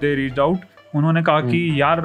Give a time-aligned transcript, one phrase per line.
[0.00, 2.00] They reach out उन्होंने कहा कि हम्म। यार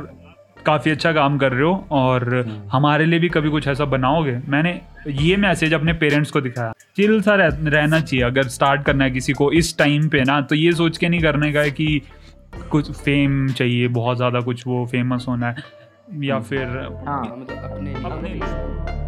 [0.57, 4.37] काफ़ी अच्छा काम कर रहे हो और हम्म। हमारे लिए भी कभी कुछ ऐसा बनाओगे
[4.47, 4.79] मैंने
[5.09, 9.11] ये मैसेज अपने पेरेंट्स को दिखाया चिल सा रह, रहना चाहिए अगर स्टार्ट करना है
[9.11, 12.01] किसी को इस टाइम पे ना तो ये सोच के नहीं करने का है कि
[12.71, 15.63] कुछ फेम चाहिए बहुत ज़्यादा कुछ वो फ़ेमस होना है
[16.21, 16.67] या फिर
[17.07, 19.00] हाँ मतलब अपने, अपने अपने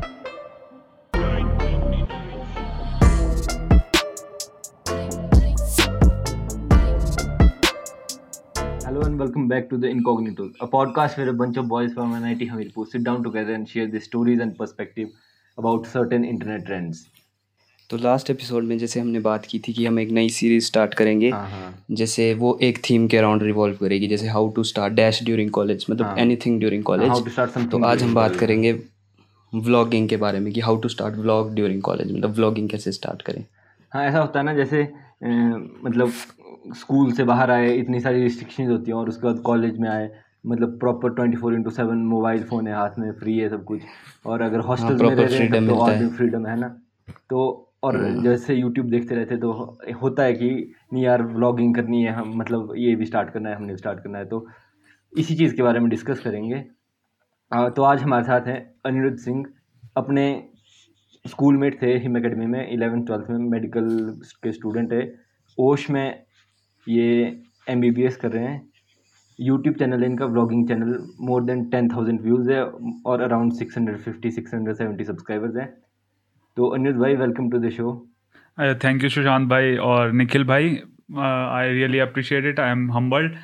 [8.93, 12.15] hello and welcome back to the incognito a podcast for a bunch of boys from
[12.15, 15.09] NIT Hamirpur sit down together and share the stories and perspective
[15.57, 17.05] about certain internet trends
[17.89, 20.93] तो लास्ट एपिसोड में जैसे हमने बात की थी कि हम एक नई सीरीज़ स्टार्ट
[20.93, 21.31] करेंगे
[21.91, 25.85] जैसे वो एक थीम के अराउंड रिवॉल्व करेगी जैसे how to start dash during college
[25.89, 27.39] मतलब एनीथिंग ड्यूरिंग कॉलेज
[27.71, 28.73] तो आज हम बात करेंगे
[29.53, 33.21] व्लॉगिंग के बारे में कि how to start vlog during college मतलब व्लॉगिंग कैसे स्टार्ट
[33.21, 33.43] करें।
[33.91, 34.87] हाँ ऐसा होता है ना जैसे
[35.83, 36.11] मतलब
[36.65, 40.09] स्कूल से बाहर आए इतनी सारी रिस्ट्रिक्शंस होती हैं और उसके बाद कॉलेज में आए
[40.45, 43.81] मतलब proper twenty four into seven mobile phone है हाथ में फ्री है सब कुछ।
[44.25, 46.67] और अगर हॉस्टल में रह रहे हैं तो और भी फ्रीडम है ना?
[47.29, 49.51] तो और जैसे यूट्यूब देखते रहते तो
[50.01, 50.49] होता है कि
[50.93, 54.17] नहीं यार व्लॉगिंग करनी है हम मतलब ये भी स्टार्ट करना है हमने स्टार्ट करना
[54.17, 54.45] है तो
[55.13, 56.63] इसी चीज़ के बारे में डिस्कस करेंगे।
[57.51, 59.45] आ, तो आज हमारे साथ हैं अनिरुद्ध सिंह
[59.97, 60.25] अपने
[61.25, 63.87] स्कूल मेट थे हिम अकेडमी में इलेवेंथ ट्वेल्थ में मेडिकल
[64.43, 65.13] के स्टूडेंट है।
[65.57, 66.22] ओश में
[66.87, 67.09] ये
[67.67, 68.61] एम बी बी एस कर रहे हैं।
[69.39, 72.63] यूट्यूब चैनल है इनका vlogging channel more than ten thousand views है
[73.05, 75.67] और around six hundred fifty six hundred seventy subscribers हैं।
[76.57, 77.93] तो अनिरुद्ध भाई welcome to the show
[78.83, 80.77] thank you Sushant भाई और निखिल भाई।
[81.17, 83.35] I really appreciate it I am humbled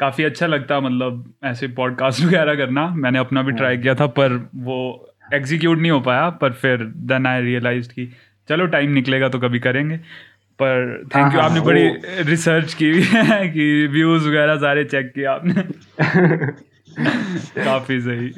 [0.00, 4.06] काफ़ी अच्छा लगता है मतलब ऐसे पॉडकास्ट वगैरह करना। मैंने अपना भी ट्राई किया था
[4.18, 4.78] पर वो
[5.34, 8.06] एग्जीक्यूट नहीं हो पाया। पर फिर देन आई रियलाइज़ कि
[8.48, 9.98] चलो टाइम निकलेगा तो कभी करेंगे।
[10.58, 11.88] पर थैंक यू हाँ, आपने बड़ी
[12.22, 15.62] रिसर्च की हुई है कि व्यूज़ वगैरह सारे चेक किए आपने।
[17.64, 18.32] काफ़ी सही।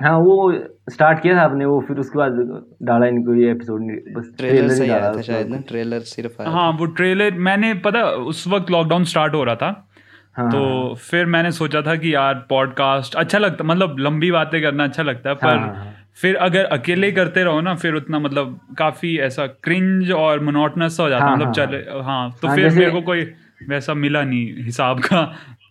[0.00, 0.52] हाँ वो
[0.90, 3.82] स्टार्ट किया था आपने वो फिर उसके बाद डाला इनको ये एपिसोड
[4.16, 7.74] बस ट्रेलर ही सही आया था शायद ना ट्रेलर सिर्फ़ आया हाँ वो ट्रेलर मैंने
[7.84, 8.02] पता
[8.32, 9.88] उस वक्त लॉकडाउन स्टार्ट हो रहा था
[10.36, 14.62] हाँ तो हाँ, फिर मैंने सोचा था कि यार पॉडकास्ट अच्छा लगता मतलब लंबी बातें
[14.62, 17.94] करना अच्छा लगता है हाँ, पर हाँ, हाँ। फिर अगर अकेले करते रहो ना फिर
[17.94, 22.48] उतना मतलब काफ़ी ऐसा क्रिंज और मोनोटनस हो जाता हाँ, मतलब हाँ, चले हाँ तो
[22.48, 23.32] हाँ, फिर मेरे को कोई
[23.68, 25.24] वैसा मिला नहीं हिसाब का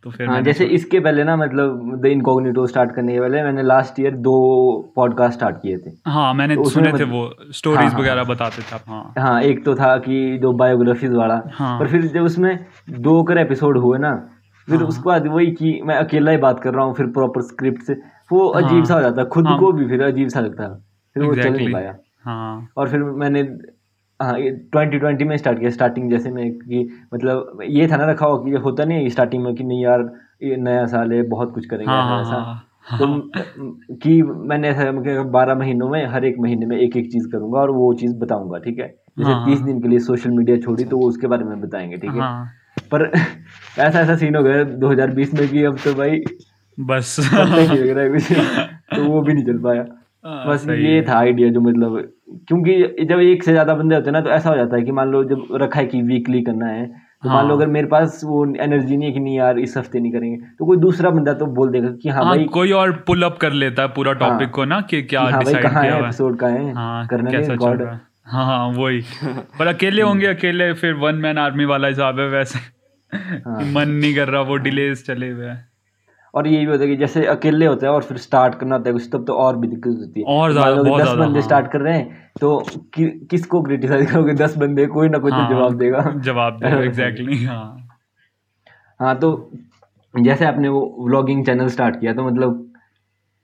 [0.03, 3.63] तो फिर हाँ जैसे इसके पहले ना मतलब द इनकॉग्निटो स्टार्ट करने के पहले मैंने
[3.63, 4.33] लास्ट ईयर दो
[4.95, 8.61] पॉडकास्ट स्टार्ट किए थे हाँ मैंने तो सुने थे वो स्टोरीज हाँ, वगैरह हाँ। बताते
[8.61, 12.57] थे हाँ हाँ एक तो था कि दो बायोग्राफीज वाला हाँ। पर फिर जब उसमें
[12.89, 14.15] दो कर एपिसोड हुए ना
[14.67, 17.41] फिर हाँ। उसके बाद वही कि मैं अकेला ही बात कर रहा हूँ फिर प्रॉपर
[17.43, 17.95] स्क्रिप्ट से
[18.31, 20.67] वो हाँ। अजीब सा हो जाता खुद हाँ। को भी फिर अजीब सा लगता
[21.15, 23.41] फिर वो चल नहीं पाया। हाँ। और फिर मैंने
[24.21, 28.25] हाँ ट्वेंटी ट्वेंटी में स्टार्ट किया स्टार्टिंग जैसे में कि मतलब ये था ना रखा
[28.25, 30.11] हो कि होता नहीं है स्टार्टिंग में कि नहीं यार
[30.43, 33.07] ये नया साल है बहुत कुछ करेंगे हाँ ऐसा। हाँ हाँ तो
[33.95, 37.71] कि मैंने ऐसा बारह महीनों में हर एक महीने में एक एक चीज़ करूँगा और
[37.71, 38.87] वो चीज़ बताऊँगा ठीक है?
[39.19, 41.61] जैसे हाँ, तीस हाँ। दिन के लिए सोशल मीडिया छोड़ी तो वो उसके बारे में
[41.61, 42.19] बताएँगे ठीक है?
[42.19, 42.45] हाँ।
[42.93, 43.11] पर
[43.79, 46.19] ऐसा ऐसा सीन हो गया 2020 में कि अब तो भाई
[46.79, 48.09] बस। ही है
[48.95, 49.85] तो वो भी नहीं चल पाया।
[50.25, 52.11] हाँ, बस ये था आइडिया जो मतलब
[52.47, 54.91] क्योंकि जब एक से ज़्यादा बंदे होते हैं ना तो ऐसा हो जाता है कि
[54.91, 57.67] मान लो जब रखा है कि वीकली करना है तो हाँ। मान लो हाँ। अगर
[57.67, 60.77] मेरे पास वो एनर्जी नहीं है कि नहीं यार इस हफ़्ते नहीं करेंगे तो कोई
[60.77, 63.81] दूसरा बंदा तो बोल देगा कि हाँ हाँ भाई कोई और पुल अप कर लेता
[63.81, 66.39] है पूरा हाँ, टॉपिक को ना कि क्या हाँ भाई डिसाइड कहाँ किया है एपिसोड
[66.39, 66.73] का है?
[66.73, 69.01] हाँ करना कैसा रिकॉर्ड हाँ। हाँ। वही।
[69.59, 72.59] पर अकेले होंगे अकेले फिर वन मैन आर्मी वाला हिसाब है वैसे।
[73.45, 75.70] हाँ। मन नहीं कर रहा वो डिलेस चले हुए हैं।
[76.35, 78.89] और ये भी होता है कि जैसे अकेले होते हैं और फिर स्टार्ट करना होता
[78.89, 81.39] है कुछ तब तो और भी दिक्कत होती है। और तो ज्यादा- बहुत दस बंदे
[81.39, 84.33] हाँ। स्टार्ट कर रहे हैं तो कि, किसको क्रिटिसाइज करोगे?
[84.33, 87.87] दस बंदे कोई ना कोई तो हाँ, जवाब देगा। जवाब देगा एग्जैक्टली हाँ।
[88.99, 89.51] हाँ तो
[90.19, 92.67] जैसे आपने वो व्लॉगिंग चैनल स्टार्ट किया तो मतलब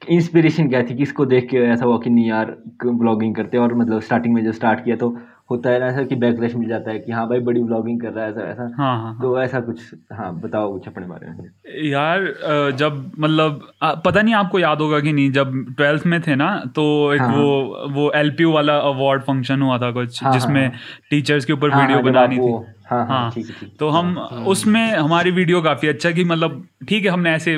[0.09, 0.95] इंस्पिरेशन क्या थी?
[0.95, 2.55] किसको देख के ऐसा हुआ कि नहीं यार
[2.85, 5.17] व्लॉगिंग करते और मतलब स्टार्टिंग में जब स्टार्ट किया तो
[5.51, 8.11] होता है ना ऐसा कि बैकलैश मिल जाता है कि हाँ भाई बड़ी व्लॉगिंग कर
[8.11, 9.81] रहा है ऐसा ऐसा। हाँ हाँ हाँ। तो ऐसा कुछ
[10.13, 12.25] हाँ बताओ कुछ अपने बारे में। यार
[12.77, 13.67] जब मतलब
[14.05, 17.35] पता नहीं आपको याद होगा कि नहीं जब ट्वेल्थ में थे ना तो एक हाँ,
[17.35, 20.73] वो वो एलपीयू वाला अवार्ड फ़ंक्शन हुआ था कुछ हाँ, जिसमें हाँ,
[21.09, 22.51] टीचर्स के ऊपर हाँ, वीडियो हाँ, बनानी थी।
[22.89, 24.17] हाँ हाँ हाँ, ठीक है तो हम
[24.47, 27.53] उसमें हमारी वीडियो काफ़ी अच्छा की मतलब ठीक है हमने ऐसे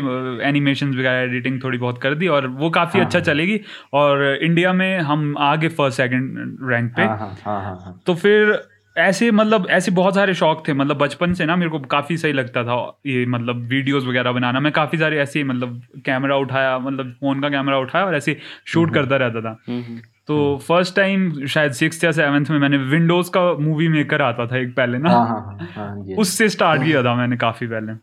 [0.48, 3.60] एनिमेशन वगैरह एडिटिंग थोड़ी बहुत कर दी और वो काफ़ी हाँ, अच्छा हाँ। चलेगी
[3.94, 8.16] और इंडिया में हम आगे फ़र्स्ट सेकंड रैंक पे। हाँ हाँ हाँ हाँ हाँ। तो
[8.16, 8.60] फिर
[8.98, 12.34] ऐसे मतलब ऐसे बहुत सारे शौक थे मतलब बचपन से ना मेरे को काफ़ी सही
[12.34, 17.12] लगता था ये मतलब वीडियोस वगैरह बनाना। मैं काफ़ी सारे ऐसे मतलब कैमरा उठाया मतलब
[17.12, 18.38] फ़ोन का कैमरा उठाया और ऐसे
[18.68, 20.00] शूट करता रहता था। हम्म, हम्म।
[20.30, 24.58] तो फ़र्स्ट टाइम शायद सिक्स या सेवन्थ में मैंने विंडोज़ का मूवी मेकर आता था
[24.58, 27.94] एक पहले ना। हाँ हाँ हाँ हाँ उससे स्टार्ट किया था मैंने काफ़ी पहले।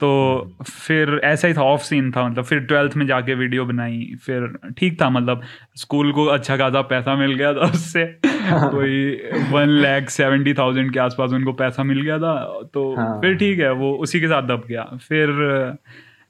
[0.00, 4.14] तो फिर ऐसा ही था ऑफ़ सीन था मतलब फिर ट्वेल्थ में जाके वीडियो बनाई
[4.26, 5.42] फिर ठीक था मतलब
[5.76, 8.04] स्कूल को अच्छा खासा पैसा मिल गया था उससे।
[8.48, 9.14] कोई
[9.52, 13.58] वन लैख सेवेंटी थाउज़ेंड के आसपास उनको पैसा मिल गया था तो हाँ। फिर ठीक
[13.58, 15.28] है वो उसी के साथ दब गया। फिर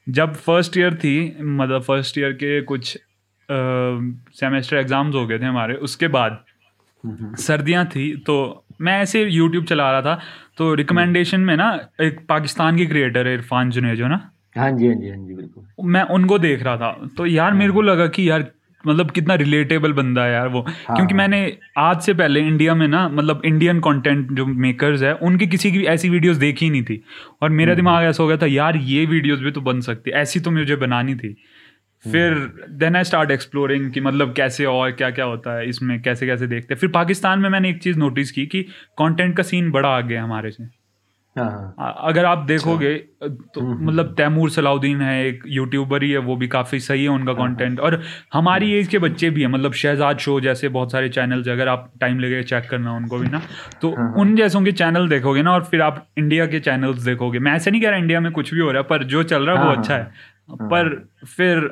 [0.09, 2.99] जब फ़र्स्ट ईयर थी मतलब फ़र्स्ट ईयर के कुछ
[3.51, 6.39] सेमेस्टर एग्ज़ाम्स हो गए थे हमारे उसके बाद
[7.05, 10.19] हम्म, सर्दियाँ थी तो मैं ऐसे यूट्यूब चला रहा था
[10.59, 11.71] तो रिकमेंडेशन में ना
[12.01, 14.21] एक पाकिस्तान की क्रिएटर है इरफान जुनेजो ना?
[14.57, 17.73] हाँ जी हाँ जी हाँ जी बिल्कुल। मैं उनको देख रहा था तो यार मेरे
[17.73, 18.51] को लगा कि यार
[18.85, 21.41] मतलब कितना रिलेटेबल बंदा है यार वो हाँ। क्योंकि मैंने
[21.79, 25.85] आज से पहले इंडिया में ना मतलब इंडियन कंटेंट जो मेकर्स है उनकी किसी की
[25.85, 27.03] ऐसी वीडियोस देखी ही नहीं थी
[27.43, 30.41] और मेरा दिमाग ऐसा हो गया था यार ये वीडियोस भी तो बन सकती ऐसी
[30.41, 31.37] तो मुझे बनानी थी।
[32.05, 32.35] फिर
[32.71, 36.47] देन आई स्टार्ट एक्सप्लोरिंग कि मतलब कैसे और क्या क्या होता है इसमें कैसे कैसे
[36.47, 38.63] देखते हैं। फिर पाकिस्तान में मैंने एक चीज़ नोटिस की कि
[38.99, 40.65] कंटेंट का सीन बड़ा आ गया हमारे से।
[41.37, 42.95] हाँ हाँ। अगर आप देखोगे
[43.25, 47.33] तो मतलब तैमूर सलाउद्दीन है एक यूट्यूबर ही है वो भी काफ़ी सही है उनका
[47.33, 48.01] कंटेंट और
[48.33, 51.91] हमारी एज के बच्चे भी हैं मतलब शहजाद शो जैसे बहुत सारे चैनल्स अगर आप
[52.01, 53.43] टाइम लगे चेक करना उनको भी ना
[53.83, 57.53] तो उन जैसों के चैनल देखोगे ना और फिर आप इंडिया के चैनल्स देखोगे। मैं
[57.53, 59.57] ऐसे नहीं कह रहा इंडिया में कुछ भी हो रहा है पर जो चल रहा
[59.57, 60.05] है वो हाँ, अच्छा है।
[60.53, 60.95] पर
[61.27, 61.69] फिर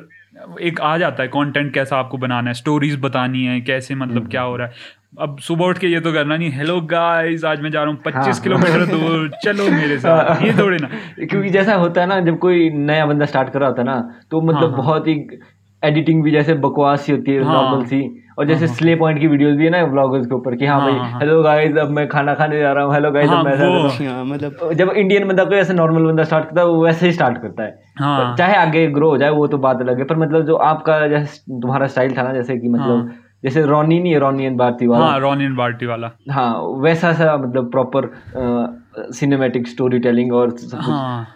[0.61, 4.41] एक आ जाता है कंटेंट कैसा आपको बनाना है स्टोरीज बतानी है कैसे मतलब क्या
[4.41, 4.73] हो रहा है
[5.19, 8.01] अब सुबह उठ के ये तो करना नहीं हेलो गाइस आज मैं जा रहा हूँ
[8.05, 10.89] पच्चीस हाँ। किलोमीटर दूर चलो मेरे साथ ये थोड़े ना
[11.19, 14.25] क्योंकि जैसा होता है ना जब कोई नया बंदा स्टार्ट कर रहा होता है ना
[14.31, 15.13] तो मतलब हाँ। बहुत ही
[15.83, 18.01] एडिटिंग भी जैसे बकवास ही होती है हाँ। नॉर्मल सी
[18.39, 20.89] और जैसे स्ले पॉइंट की वीडियोस भी है ना व्लॉगर्स के ऊपर कि हाँ हाँ,
[20.89, 23.45] भाई हाँ। हेलो गाइस अब मैं खाना खाने जा रहा हूँ हेलो गाइस हाँ, अब
[23.45, 27.05] मैं हाँ मतलब जब इंडियन बंदा कोई ऐसे नॉर्मल बंदा स्टार्ट करता है वो वैसे
[27.05, 30.05] ही स्टार्ट करता है। हाँ। चाहे आगे ग्रो हो जाए वो तो बात अलग है
[30.05, 33.11] पर मतलब जो आपका जैसे तुम्हारा स्टाइल था ना जैसे कि मतलब
[33.43, 36.53] जैसे रोनी नहीं है रोनी एंड भारती वाला। हाँ रॉनिन बार्टी वाला। हाँ
[36.83, 38.09] वैसा सा मतलब प्रॉपर
[39.13, 41.27] सिनेमैटिक स्टोरी टेलिंग और सब कुछ। हाँ।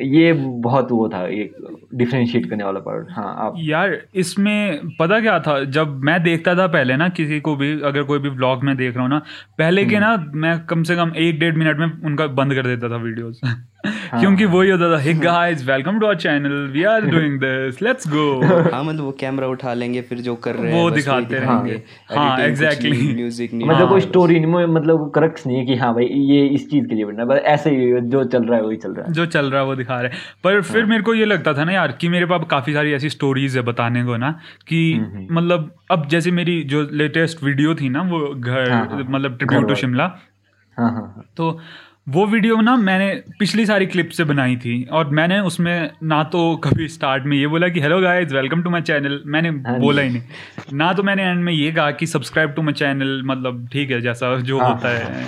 [0.00, 1.54] ये बहुत वो था एक
[1.94, 6.66] डिफ्रेंशिएट करने वाला पार्ट हाँ आप यार इसमें पता क्या था जब मैं देखता था
[6.66, 9.18] पहले ना किसी को भी अगर कोई भी ब्लॉग में देख रहा हूँ ना
[9.58, 12.88] पहले के ना मैं कम से कम एक डेढ़ मिनट में उनका बंद कर देता
[12.88, 13.40] था वीडियोस
[13.86, 18.08] क्योंकि वही होता था hey guys welcome to our channel we are doing this let's
[18.08, 21.82] go हाँ मतलब वो कैमरा उठा लेंगे फिर जो कर रहे हैं वही दिखाते रहेंगे।
[22.10, 22.38] हाँ.
[22.38, 26.04] नहीं, म्यूज़िक नहीं मतलब हाँ, कोई स्टोरी नहीं मतलब करेक्ट नहीं है कि हाँ भाई
[26.04, 28.76] ये इस चीज़ के लिए बनना है बस ऐसे ही जो चल रहा है वही
[28.76, 31.14] चल रहा है। जो चल रहा है वो दिखा रहे हैं। पर फिर मेरे को
[31.14, 34.16] ये लगता था ना यार कि मेरे पास काफ़ी सारी ऐसी स्टोरीज है बताने को
[34.16, 34.30] ना
[34.68, 35.00] कि
[35.30, 39.68] मतलब अब जैसे मेरी जो लेटेस्ट वीडियो थी ना वो घर हाँ, हाँ। मतलब ट्रिब्यूट
[39.68, 40.04] टू शिमला
[40.78, 41.58] हाँ हाँ हाँ। तो
[42.08, 46.56] वो वीडियो ना मैंने पिछली सारी क्लिप से बनाई थी और मैंने उसमें ना तो
[46.56, 50.02] कभी स्टार्ट में ये बोला कि hello guys welcome to my channel मैंने हाँ बोला
[50.02, 50.22] ही नहीं।
[50.72, 54.00] ना तो मैंने एंड में ये कहा कि सब्सक्राइब टू माय चैनल मतलब ठीक है
[54.00, 55.26] जैसा जो हाँ, होता है।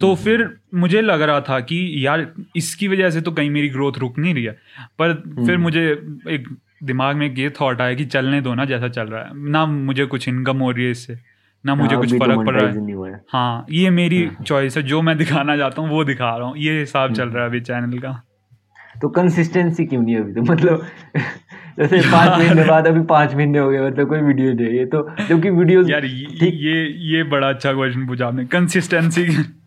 [0.00, 3.92] तो फिर मुझे लग रहा था कि यार इसकी वजह से तो कहीं मेरी ग्रोथ
[3.98, 4.58] रुक नहीं रही है।
[4.98, 5.88] पर फिर हम्म। मुझे
[6.28, 6.44] एक
[6.82, 9.66] दिमाग में एक ये थाट आया कि चलने दो ना जैसा चल रहा है। ना
[9.66, 12.70] मुझे कुछ इनकम हो रही है इससे। ना मुझे हाँ, कुछ तो फ़र्क पड़ रहा
[12.70, 16.48] है। है। हाँ ये मेरी चॉइस है जो मैं दिखाना चाहता हूँ वो दिखा रहा
[16.48, 18.20] हूँ। ये हिसाब चल रहा है अभी चैनल का।
[19.02, 20.42] तो कंसिस्टेंसी क्यों नहीं अभी तो?
[20.42, 20.86] मतलब
[21.78, 24.86] जैसे पाँच महीने बाद अभी पाँच महीने हो गए मतलब कोई वीडियो नहीं है ये
[24.86, 26.84] तो। जबकि वीडियो यार ये ये
[27.16, 29.26] ये बड़ा अच्छा क्वेश्चन पूछा आपने। कंसिस्टेंसी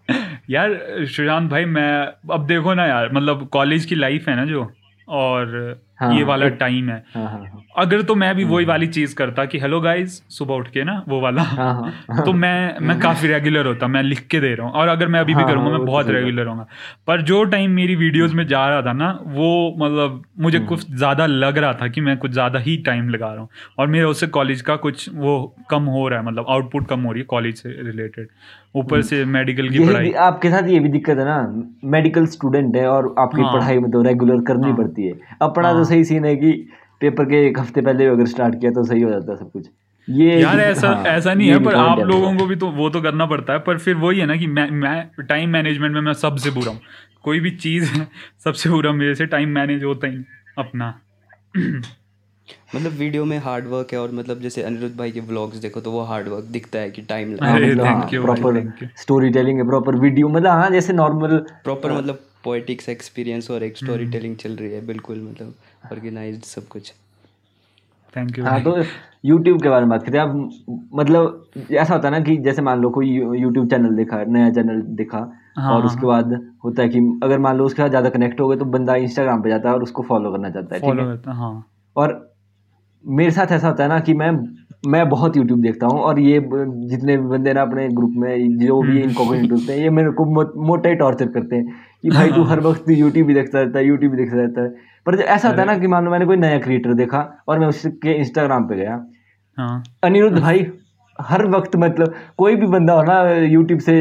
[0.50, 1.92] यार सुशांत भाई मैं
[2.34, 4.64] अब देखो ना यार मतलब कॉलेज की लाइफ है ना जो
[5.08, 8.88] और हाँ, ये वाला टाइम है। हाँ हाँ हाँ। अगर तो मैं भी वही वाली
[8.88, 12.80] चीज़ करता कि हेलो गाइस सुबह उठ के ना वो वाला। हाँ हाँ तो मैं
[12.80, 15.42] मैं काफ़ी रेगुलर होता मैं लिख के दे रहा हूँ। और अगर मैं अभी भी
[15.42, 16.68] हाँ, करूँगा मैं तो बहुत रेगुलर होऊँगा।
[17.08, 20.90] पर जो टाइम मेरी वीडियोस में जा रहा था ना वो मतलब मुझे हम्म। कुछ
[20.90, 24.08] ज़्यादा लग रहा था कि मैं कुछ ज़्यादा ही टाइम लगा रहा हूँ। और मेरा
[24.08, 27.26] उससे कॉलेज का कुछ वो कम हो रहा है मतलब आउटपुट कम हो रही है
[27.26, 28.28] कॉलेज से रिलेटेड
[28.76, 31.38] ऊपर से मेडिकल की हम्म। पढ़ाई आपके साथ ये भी दिक्कत है ना
[31.88, 35.72] मेडिकल स्टूडेंट है और आपकी हाँ। पढ़ाई में तो रेगुलर करनी हाँ। पड़ती है अपना
[35.72, 36.52] तो हाँ। सही सीन है कि
[37.02, 39.70] पेपर के एक हफ़्ते पहले अगर स्टार्ट किया तो सही हो जाता है सब कुछ
[40.08, 43.02] ये यार ऐसा हाँ, ऐसा नहीं है पर आप लोगों को भी तो वो तो
[43.02, 46.14] करना पड़ता है पर फिर वही है ना कि मैं मैं टाइम मैनेजमेंट में मैं
[46.20, 46.80] सबसे बुरा हूँ
[47.24, 48.08] कोई भी चीज़ है
[48.44, 50.24] सबसे बुरा मेरे से टाइम मैनेज होता ही
[50.58, 50.94] अपना
[52.76, 55.92] मतलब वीडियो में हार्ड वर्क है और मतलब जैसे अनिरुद्ध भाई के व्लॉग्स देखो तो
[55.92, 58.88] वो हार्ड वर्क दिखता है कि टाइम हाँ, मतलब हाँ, thank you.
[58.98, 63.78] स्टोरी टेलिंग है प्रॉपर वीडियो मतलब हाँ जैसे नॉर्मल प्रॉपर मतलब पोएटिक्स एक्सपीरियंस और एक
[63.78, 65.54] स्टोरी टेलिंग चल रही है बिल्कुल मतलब
[65.92, 66.94] ऑर्गेनाइज्ड सब कुछ।
[68.16, 68.84] थैंक यू हाँ तो
[69.26, 72.62] यूट्यूब के बारे में बात करते हैं। अब मतलब ऐसा होता है ना कि जैसे
[72.62, 76.34] मान लो कोई यूट्यूब चैनल देखा नया चैनल देखा हाँ, और हाँ, उसके बाद
[76.64, 79.42] होता है कि अगर मान लो उसके साथ ज़्यादा कनेक्ट हो गए तो बंदा इंस्टाग्राम
[79.42, 81.06] पे जाता है और उसको फॉलो करना चाहता है ठीक है?
[81.06, 81.72] करता हाँ.
[81.96, 82.33] और
[83.08, 84.54] मेरे साथ ऐसा होता है ना कि मैं
[84.88, 88.82] मैं बहुत यूट्यूब देखता हूँ और ये जितने भी बंदे ना अपने ग्रुप में जो
[88.82, 91.66] भी हम्म। इनको होते हैं ये मेरे को मो- मोटा ही टॉर्चर करते हैं
[92.02, 94.70] कि भाई तू हर वक्त यूट्यूब भी देखता रहता है यूट्यूब भी देखता रहता है।
[95.06, 97.68] पर ऐसा होता है ना कि मान लो मैंने कोई नया क्रिएटर देखा और मैं
[97.68, 99.06] उसके इंस्टाग्राम पे गया।
[99.58, 100.60] हाँ। अनिरुद्ध भाई
[101.20, 103.96] हर वक्त मतलब कोई भी बंदा हो ना यूट्यूब से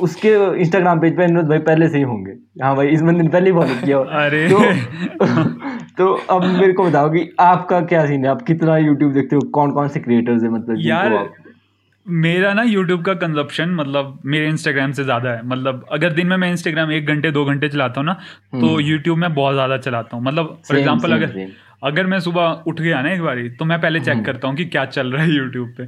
[0.00, 3.28] उसके इंस्टाग्राम पेज पे अनिरुद्ध भाई पहले से ही होंगे। हाँ भाई इस बंदे ने
[3.28, 4.58] पहले ही फॉलो किया अरे। तो
[5.98, 8.30] तो अब मेरे को बताओ कि आपका क्या सीन है?
[8.30, 9.42] आप कितना यूट्यूब देखते हो?
[9.52, 11.18] कौन कौन से क्रिएटर्स है मतलब यार
[12.06, 16.36] मेरा ना यूट्यूब का कंजप्शन मतलब मेरे इंस्टाग्राम से ज़्यादा है। मतलब अगर दिन में
[16.36, 18.12] मैं इंस्टाग्राम एक घंटे दो घंटे चलाता हूँ ना
[18.54, 21.50] तो यूट्यूब में बहुत ज़्यादा चलाता हूँ। मतलब फॉर same, अगर same.
[21.82, 24.64] अगर मैं सुबह उठ गया ना एक बारी तो मैं पहले चेक करता हूँ कि
[24.64, 25.84] क्या चल रहा है यूट्यूब पे।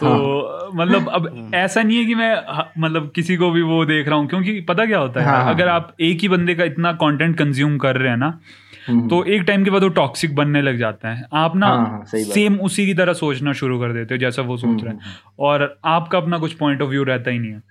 [0.00, 2.36] तो हाँ। मतलब अब ऐसा नहीं है कि मैं
[2.78, 5.68] मतलब किसी को भी वो देख रहा हूँ क्योंकि पता क्या होता है हाँ, अगर
[5.68, 8.40] आप एक ही बंदे का इतना कंटेंट कंज्यूम कर रहे हैं ना
[8.88, 11.88] हम्म, तो एक टाइम के बाद वो टॉक्सिक बनने लग जाता है। आप ना हाँ,
[11.88, 15.00] हाँ। सेम उसी की तरह सोचना शुरू कर देते हो जैसा वो सोच रहे हैं।
[15.38, 17.62] और आपका अपना कुछ पॉइंट ऑफ़ व्यू रहता ही नहीं है।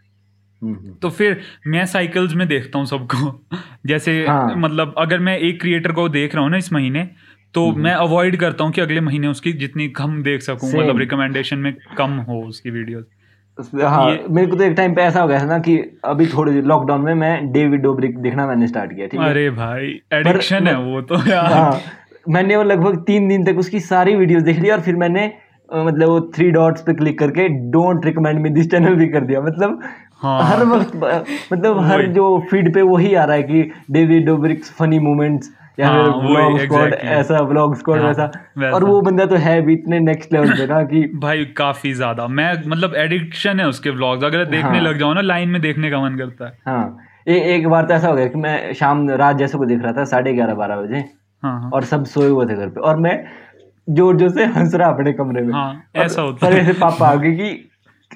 [0.61, 3.45] हम्म, हम्म, तो फिर मैं साइकिल्स में देखता हूँ सबको।
[3.85, 7.09] जैसे हाँ। मतलब अगर मैं एक क्रिएटर को देख रहा हूँ ना इस महीने
[7.55, 11.57] तो मैं अवॉइड करता हूँ कि अगले महीने उसकी जितनी कम देख सकूँ मतलब रिकमेंडेशन
[11.57, 13.05] में कम हो उसकी वीडियोस
[13.81, 16.61] हाँ मेरे को तो एक टाइम पे ऐसा हो गया था ना कि अभी थोड़े
[16.61, 19.29] लॉकडाउन में मैं डेविड डोब्रिक देखना मैंने स्टार्ट किया ठीक है?
[19.29, 21.81] अरे भाई एडिक्शन है वो तो यार। हाँ
[22.29, 25.25] मैंने वो लगभग तीन दिन तक उसकी सारी वीडियोस देख ली और फिर मैंने
[25.75, 29.41] मतलब वो थ्री डॉट्स पे क्लिक करके don't recommend me this channel भी कर दिया।
[29.41, 29.79] मतलब
[30.21, 30.95] हाँ। हर वक्त
[31.53, 35.87] मतलब हर। जो फ़ीड पे वही आ रहा है कि डेविड डोब्रिक्स फनी मोमेंट्स या
[35.87, 37.37] हाँ, वही, स्क्वाड ऐसा
[37.73, 40.83] स्क्वाड हाँ, वैसा। वैसा। और वो बंदा तो है भी इतने नेक्स्ट लेवल पे ना
[40.83, 45.13] कि भाई काफ़ी ज़्यादा। मैं मतलब एडिक्शन है उसके व्लॉग्स अगर देखने हाँ। लग जाओ
[45.13, 48.15] ना लाइन में देखने का मन करता है। हाँ। ए, एक बार तो ऐसा हो
[48.15, 51.03] गया कि मैं शाम रात जैसे को देख रहा था साढ़े ग्यारह बारह बजे।
[51.43, 53.23] हाँ और सब सोए हुए थे घर पे। और मैं
[53.89, 57.31] ज़ोर ज़ोर से हंस रहा अपने कमरे में। हाँ, ऐसा होता है। पापा आ गए
[57.31, 57.69] कि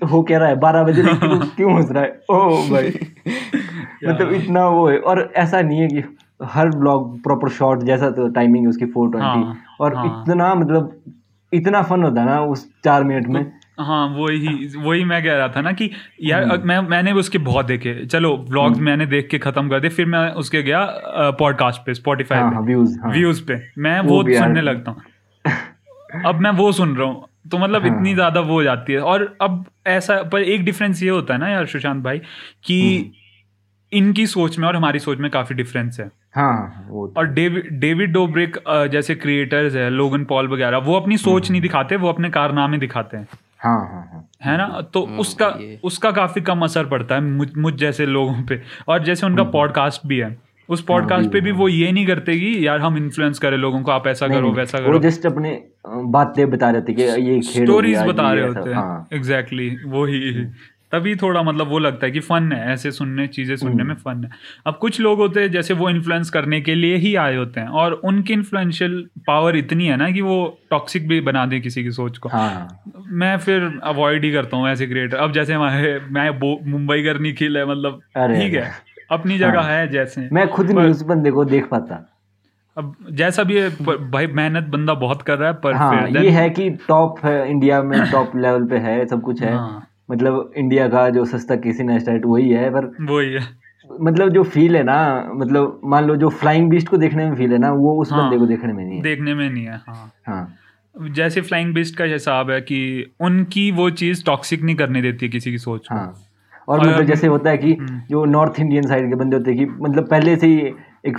[0.05, 0.55] हो क्या रहा है?
[0.55, 1.03] बारह बजे
[1.55, 2.19] क्यों हंस रहा है?
[2.29, 2.89] ओ भाई।
[4.05, 6.03] मतलब इतना वो है। और ऐसा नहीं है कि
[6.39, 10.53] हर ब्लॉग प्रॉपर शॉट जैसा तो टाइमिंग है उसकी फोर ट्वेंटी हाँ, और हाँ। इतना
[10.55, 11.01] मतलब
[11.51, 15.61] इतना फन होता ना उस चार मिनट में। हाँ वही वही मैं कह रहा था
[15.61, 15.89] ना कि
[16.23, 19.79] यार हम्म। मैं मैंने भी उसके बहुत देखे। चलो व्लॉग्स मैंने देख के खत्म कर
[19.79, 20.85] दिए फिर मैं उसके गया
[21.39, 24.91] पॉडकास्ट पे स्पॉटिफाई हाँ हाँ पे व्यूज़ हाँ। व्यूज़ पे। मैं वो वो सुनने लगता
[24.91, 25.01] हूँ।
[26.25, 28.99] अब मैं वो सुन रहा हूँ। तो मतलब हाँ। इतनी ज़्यादा वो हो जाती है।
[28.99, 32.19] और अब ऐसा पर एक डिफरेंस ये होता है ना यार सुशांत भाई
[32.63, 33.18] कि हम्म।
[33.91, 37.69] इनकी सोच में और हमारी सोच में काफ़ी डिफरेंस है। हाँ हाँ वो और डेविड
[37.79, 38.57] डेविड डोब्रिक
[38.91, 42.77] जैसे क्रिएटर्स है लोगन पॉल वगैरह वो अपनी सोच हम्म। नहीं दिखाते वो अपने कारनामे
[42.77, 43.27] दिखाते हैं।
[43.59, 44.81] हाँ हाँ हाँ। है ना?
[44.93, 45.47] तो उसका
[45.83, 50.07] उसका काफ़ी कम असर पड़ता है मुझ मुझ जैसे लोगों पे। और जैसे उनका पॉडकास्ट
[50.07, 50.37] भी है।
[50.69, 53.91] उस पॉडकास्ट पे भी वो ये नहीं करते कि यार हम इन्फ्लुएंस करें लोगों को
[53.91, 55.51] आप ऐसा करो वैसा वो करो। जस्ट अपने
[55.87, 60.45] बातें बता रहे थे कि ये खेल स्टोरीज बता रहे होते हाँ। हैं। एग्जैक्टली वही।
[60.91, 64.23] तभी थोड़ा मतलब वो लगता है कि फन है ऐसे सुनने चीज़ें सुनने में फन
[64.23, 64.29] है।
[64.67, 67.67] अब कुछ लोग होते हैं जैसे वो इन्फ्लुएंस करने के लिए ही आए होते हैं
[67.67, 70.37] और उनकी इन्फ्लुएंशियल पावर इतनी है ना कि वो
[70.69, 72.67] टॉक्सिक भी बना दे किसी की सोच को। हाँ।
[73.13, 76.29] मैं फिर अवॉइड ही करता हूँ ऐसे क्रिएटर अब जैसे हमारे मैं
[76.71, 78.71] मुंबई कर निखिल है मतलब ठीक है
[79.11, 82.05] अपनी जगह हाँ। है जैसे। मैं खुद उस बंदे को देख पाता।
[82.77, 83.69] अब जैसा भी है
[84.11, 87.81] भाई मेहनत बंदा बहुत कर रहा है पर हाँ ये है कि टॉप है इंडिया
[87.83, 91.83] में टॉप लेवल पे है सब कुछ है। हाँ। मतलब इंडिया का जो सस्ता केसी
[91.83, 93.47] नेस्टाइट वही है पर वही है।
[94.01, 97.51] मतलब जो फील है ना मतलब मान लो जो फ्लाइंग बीस्ट को देखने में फील
[97.51, 99.81] है ना वो उस हाँ। बंदे को देखने में नहीं है। देखने में नहीं है
[99.87, 100.55] हाँ। हाँ।
[101.09, 102.79] जैसे फ्लाइंग बिस्ट का हिसाब है कि
[103.21, 106.13] उनकी वो चीज़ टॉक्सिक नहीं करने देती है किसी की सोच हाँ।
[106.67, 109.51] और और मतलब जैसे होता है कि हम्म। जो नॉर्थ इंडियन साइड के बंदे होते
[109.51, 110.73] हैं कि मतलब पहले से ही
[111.05, 111.17] एक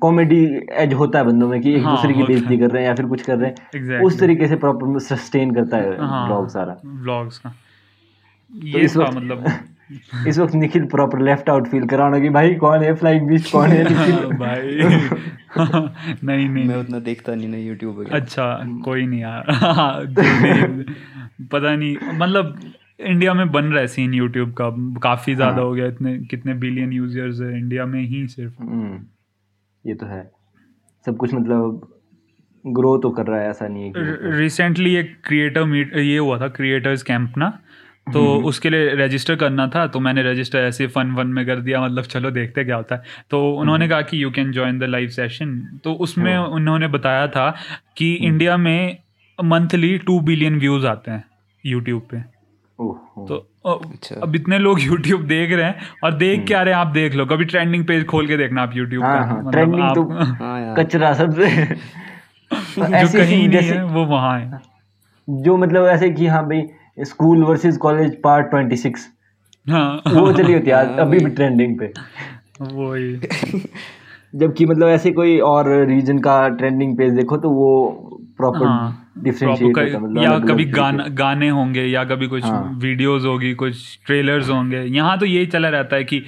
[0.00, 2.88] कॉमेडी एज होता है बंदों में कि एक हाँ, दूसरे की बेइज्जती कर रहे हैं
[2.88, 4.06] या फिर कुछ कर रहे हैं Exactly.
[4.06, 7.54] उस तरीके से प्रॉपर सस्टेन करता है हाँ। ब्लॉग सारा। व्लॉग्स का।
[8.50, 9.44] ये इस था वक्त मतलब।
[10.28, 13.70] इस वक्त Nikhil proper left out feel कराना कि भाई कौन है फ्लाइंग बीस्ट कौन
[13.70, 13.84] है
[14.38, 14.78] भाई।
[16.24, 18.46] नहीं नहीं। मैं उतना देखता नहीं ना यूट्यूब वगैरह। अच्छा
[18.84, 19.44] कोई नहीं यार।
[21.52, 22.58] पता नहीं मतलब
[23.00, 24.68] इंडिया में बन रहा है सीन यूट्यूब का।
[25.02, 29.00] काफ़ी ज़्यादा हाँ। हो गया इतने कितने बिलियन यूज़र्स है इंडिया में ही सिर्फ़। हम्म,
[29.84, 30.30] ये तो है।
[31.06, 31.88] सब कुछ मतलब
[32.64, 36.48] ग्रो तो कर रहा है ऐसा नहीं है रिसेंटली एक क्रिएटर मीट ये हुआ था
[36.48, 37.58] क्रिएटर्स कैंप ना?
[38.06, 41.60] तो हम्म। उसके लिए रजिस्टर करना था तो मैंने रजिस्टर ऐसे फन वन में कर
[41.60, 44.78] दिया मतलब चलो देखते क्या होता है तो हम्म। उन्होंने कहा कि you can join
[44.78, 47.50] the live session तो उसमें। उन्होंने बताया था
[47.96, 48.98] कि हम्म। इंडिया में
[49.38, 51.24] मंथली टू बिलियन व्यूज़ आते हैं
[51.64, 52.22] यूट्यूब पे
[52.78, 53.36] तो
[53.66, 57.14] अच्छा। अब इतने लोग यूट्यूब देख रहे हैं और देख क्या रहे हैं आप देख
[57.14, 60.02] लो कभी ट्रेंडिंग पेज खोल के देखना आप यूट्यूब हाँ, हाँ, मतलब आप तो
[60.34, 61.48] हाँ कचरा सबसे
[62.50, 64.60] जो कहीं नहीं है वो वहाँ है
[65.28, 66.62] जो मतलब ऐसे कि हाँ भाई
[66.98, 69.08] school versus college part twenty six.
[69.68, 71.92] हाँ। वो चली होती है हाँ, अभी भी ट्रेंडिंग पे।
[72.62, 73.16] वही।
[74.34, 77.68] जबकि मतलब ऐसे कोई और रीजन का ट्रेंडिंग पेज देखो तो वो
[78.36, 83.24] प्रॉपर हाँ डिफरेंशिएट होता मतलब या कभी गाना गाने होंगे या कभी कुछ हाँ। वीडियोस
[83.24, 86.22] होगी कुछ ट्रेलर्स होंगे। यहाँ तो यही चला रहता है कि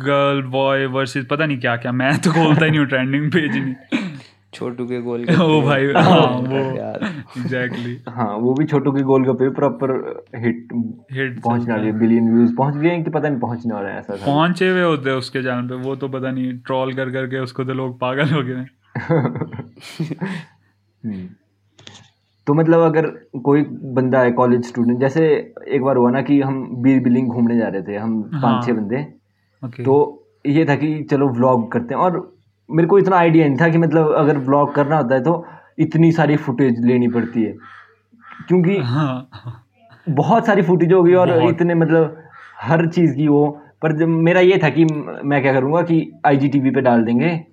[0.00, 3.56] गर्ल बॉय वर्सेस पता नहीं क्या क्या मैं तो खोलता ही नहीं हूँ ट्रेंडिंग पेज
[3.56, 3.74] नहीं।
[4.52, 7.04] छोटू के गोल ओ भाई हाँ वो। यार
[7.38, 9.90] एग्जैक्टली हाँ वो भी छोटू के गोल गप्पे प्रॉपर
[10.36, 10.68] हिट
[11.12, 14.68] हिट पहुँचने वाली बिलियन व्यूज़ पहुँच गए कि पता नहीं पहुँचने वाला है ऐसा पहुँचे
[14.70, 17.74] हुए होते हैं उसके चैनल पे वो तो पता नहीं ट्रोल कर करके उसको तो
[17.74, 18.64] लोग पागल हो गए
[21.02, 21.26] हम्म।
[22.46, 23.06] तो मतलब अगर
[23.44, 23.62] कोई
[23.96, 25.24] बंदा है कॉलेज स्टूडेंट जैसे
[25.68, 28.66] एक बार हुआ ना कि हम बीर बिलिंग घूमने जा रहे थे हम हाँ। पाँच
[28.66, 29.00] छह बंदे।
[29.62, 29.94] ओके तो
[30.46, 32.16] ये था कि चलो व्लॉग करते हैं और
[32.70, 35.46] मेरे को इतना आइडिया नहीं था कि मतलब अगर ब्लॉग करना होता है तो
[35.78, 37.54] इतनी सारी फुटेज लेनी पड़ती है।
[38.48, 39.28] क्योंकि हाँ।
[40.10, 42.22] बहुत सारी फुटेज होगी और इतने मतलब
[42.60, 44.84] हर चीज़ की वो पर जब मेरा ये था कि
[45.24, 47.44] मैं क्या करूँगा कि आईजीटीवी पे डाल देंगे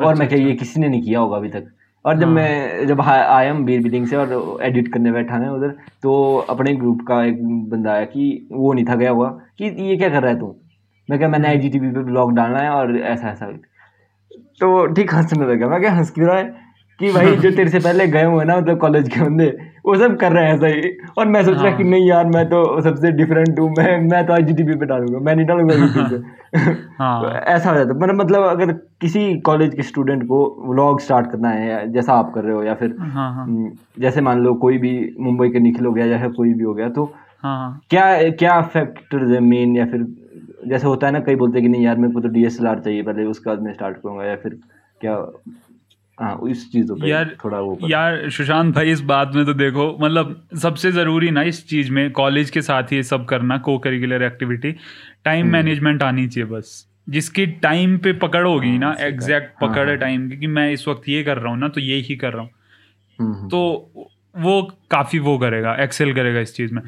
[0.00, 1.64] और मैं क्या ये किसी ने नहीं किया होगा अभी तक।
[2.06, 5.38] और जब हाँ। मैं जब हा- आया हम बीर बिलिंग से और एडिट करने बैठा
[5.38, 5.68] मैं उधर
[6.02, 9.96] तो अपने ग्रुप का एक बंदा आया कि वो नहीं था गया हुआ कि ये
[9.96, 10.56] क्या कर रहा है तू?
[11.10, 13.46] मैं क्या मैंने आई पे ब्लॉग डालना है और ऐसा ऐसा
[14.60, 16.64] तो ठीक हंसने लगा। मैं क्या हंस क्यों रहा है?
[16.98, 19.46] कि भाई जो तेरे से पहले गए हुए हैं ना मतलब कॉलेज के बंदे
[19.86, 20.82] वो सब कर रहे हैं ऐसा ही।
[21.18, 24.26] और मैं सोच रहा हाँ। कि नहीं यार मैं तो सबसे डिफरेंट हूँ। मैं मैं
[24.26, 26.18] तो आई पे डालूँगा। मैं नहीं डालूँगा यूट्यूब पे।
[26.74, 31.00] तो हाँ ऐसा हो जाता है। मतलब मतलब अगर किसी कॉलेज के स्टूडेंट को व्लॉग
[31.00, 34.38] स्टार्ट करना है जैसा आप कर रहे हो या फिर हाँ हाँ। हम्म, जैसे मान
[34.38, 37.12] लो कोई भी मुंबई के निखिल हो गया या फिर कोई भी हो गया तो
[37.42, 40.23] हाँ हाँ। क्या क्या फैक्टर्स है मेन या फिर
[40.68, 43.02] जैसे होता है ना कई बोलते हैं कि नहीं यार मेरे को तो डीएसएलआर चाहिए
[43.02, 44.58] पहले उसके बाद मैं स्टार्ट करूँगा या फिर
[45.00, 45.40] क्या
[46.20, 49.98] हाँ इस चीज़ों पे यार थोड़ा वो यार सुशांत भाई इस बात में तो देखो
[50.00, 54.22] मतलब सबसे ज़रूरी ना इस चीज़ में कॉलेज के साथ ही सब करना को करिकुलर
[54.22, 54.72] एक्टिविटी
[55.24, 60.30] टाइम मैनेजमेंट आनी चाहिए बस। जिसकी टाइम पे पकड़ होगी ना एग्जैक्ट पकड़ है। टाइम
[60.30, 62.42] की कि मैं इस वक्त ये कर रहा हूँ ना तो ये ही कर रहा
[62.42, 62.50] हूँ।
[63.20, 63.90] हम्म, हम्म, तो
[64.36, 66.82] वो काफ़ी वो करेगा एक्सेल करेगा इस चीज़ में।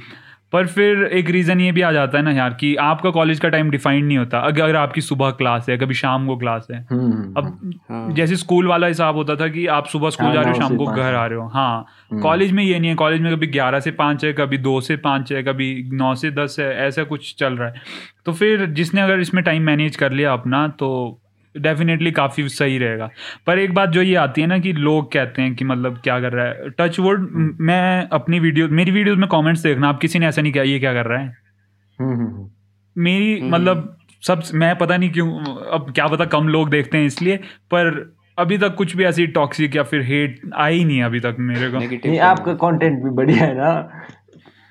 [0.56, 3.48] पर फिर एक रीज़न ये भी आ जाता है ना यार कि आपका कॉलेज का
[3.48, 6.78] टाइम डिफाइंड नहीं होता। अगर अगर आपकी सुबह क्लास है कभी शाम को क्लास है।
[6.90, 10.34] हम्म, हम्म, अब हाँ। जैसे स्कूल वाला हिसाब होता था कि आप सुबह स्कूल हाँ,
[10.34, 12.90] जा रहे हो शाम को घर आ रहे हो। हाँ हम्म। कॉलेज में ये नहीं
[12.90, 16.14] है। कॉलेज में कभी ग्यारह से पाँच है कभी दो से पाँच है कभी नौ
[16.14, 17.74] से दस है ऐसा कुछ चल रहा है।
[18.26, 21.20] तो फिर जिसने अगर इसमें टाइम मैनेज कर लिया अपना तो
[21.58, 23.08] डेफिनेटली काफ़ी सही रहेगा।
[23.46, 26.20] पर एक बात जो ये आती है ना कि लोग कहते हैं कि मतलब क्या
[26.20, 27.28] कर रहा है टच वुड
[27.60, 30.78] मैं अपनी वीडियो मेरी वीडियोस में कमेंट्स देखना आप किसी ने ऐसा नहीं किया ये
[30.78, 31.36] क्या कर रहा है?
[31.98, 32.48] हम्म, हम्म, हम्म,
[32.96, 37.36] मेरी मतलब सब मैं पता नहीं क्यों अब क्या पता कम लोग देखते हैं इसलिए
[37.70, 41.36] पर अभी तक कुछ भी ऐसी टॉक्सिक या फिर हेट आई नहीं है अभी तक
[41.38, 43.70] मेरे को। नहीं आपका कंटेंट भी बढ़िया है ना।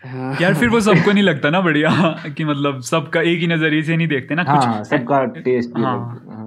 [0.04, 1.90] हाँ। यार फिर वो सबको नहीं लगता ना बढ़िया
[2.38, 6.45] कि मतलब सबका एक ही नज़रिए से नहीं देखते ना हाँ कुछ सबका टेस्ट हाँ।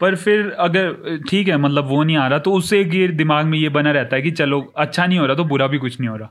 [0.00, 3.46] पर फिर अगर ठीक है मतलब वो नहीं आ रहा तो उससे एक ये दिमाग
[3.46, 6.00] में ये बना रहता है कि चलो अच्छा नहीं हो रहा तो बुरा भी कुछ
[6.00, 6.30] नहीं हो रहा।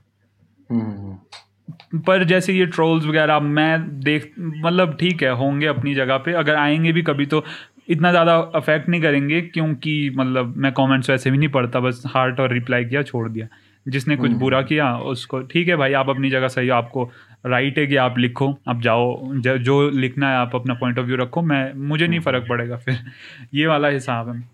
[0.71, 5.95] हम्म, हम्म, हम्म। पर जैसे ये ट्रोल्स वगैरह मैं देख मतलब ठीक है होंगे अपनी
[5.95, 7.43] जगह पे अगर आएँगे भी कभी तो
[7.89, 12.39] इतना ज़्यादा अफेक्ट नहीं करेंगे क्योंकि मतलब मैं कमेंट्स वैसे भी नहीं पढ़ता बस हार्ट
[12.39, 13.47] और रिप्लाई किया छोड़ दिया।
[13.87, 17.11] जिसने कुछ बुरा किया उसको ठीक है भाई आप अपनी जगह सही हो आपको
[17.45, 21.05] राइट है कि आप लिखो आप जाओ ज- जो लिखना है आप अपना पॉइंट ऑफ़
[21.05, 22.97] व्यू रखो मैं मुझे नहीं फ़र्क पड़ेगा फिर।
[23.53, 24.49] ये वाला हिसाब है।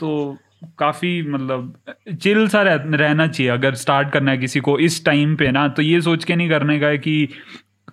[0.00, 0.36] तो
[0.78, 1.74] काफ़ी मतलब
[2.22, 5.68] चिल सा रह, रहना चाहिए। अगर स्टार्ट करना है किसी को इस टाइम पे ना
[5.68, 7.28] तो ये सोच के नहीं करने का है कि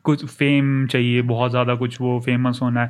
[0.04, 2.90] कुछ फेम चाहिए बहुत ज़्यादा कुछ वो फ़ेमस होना है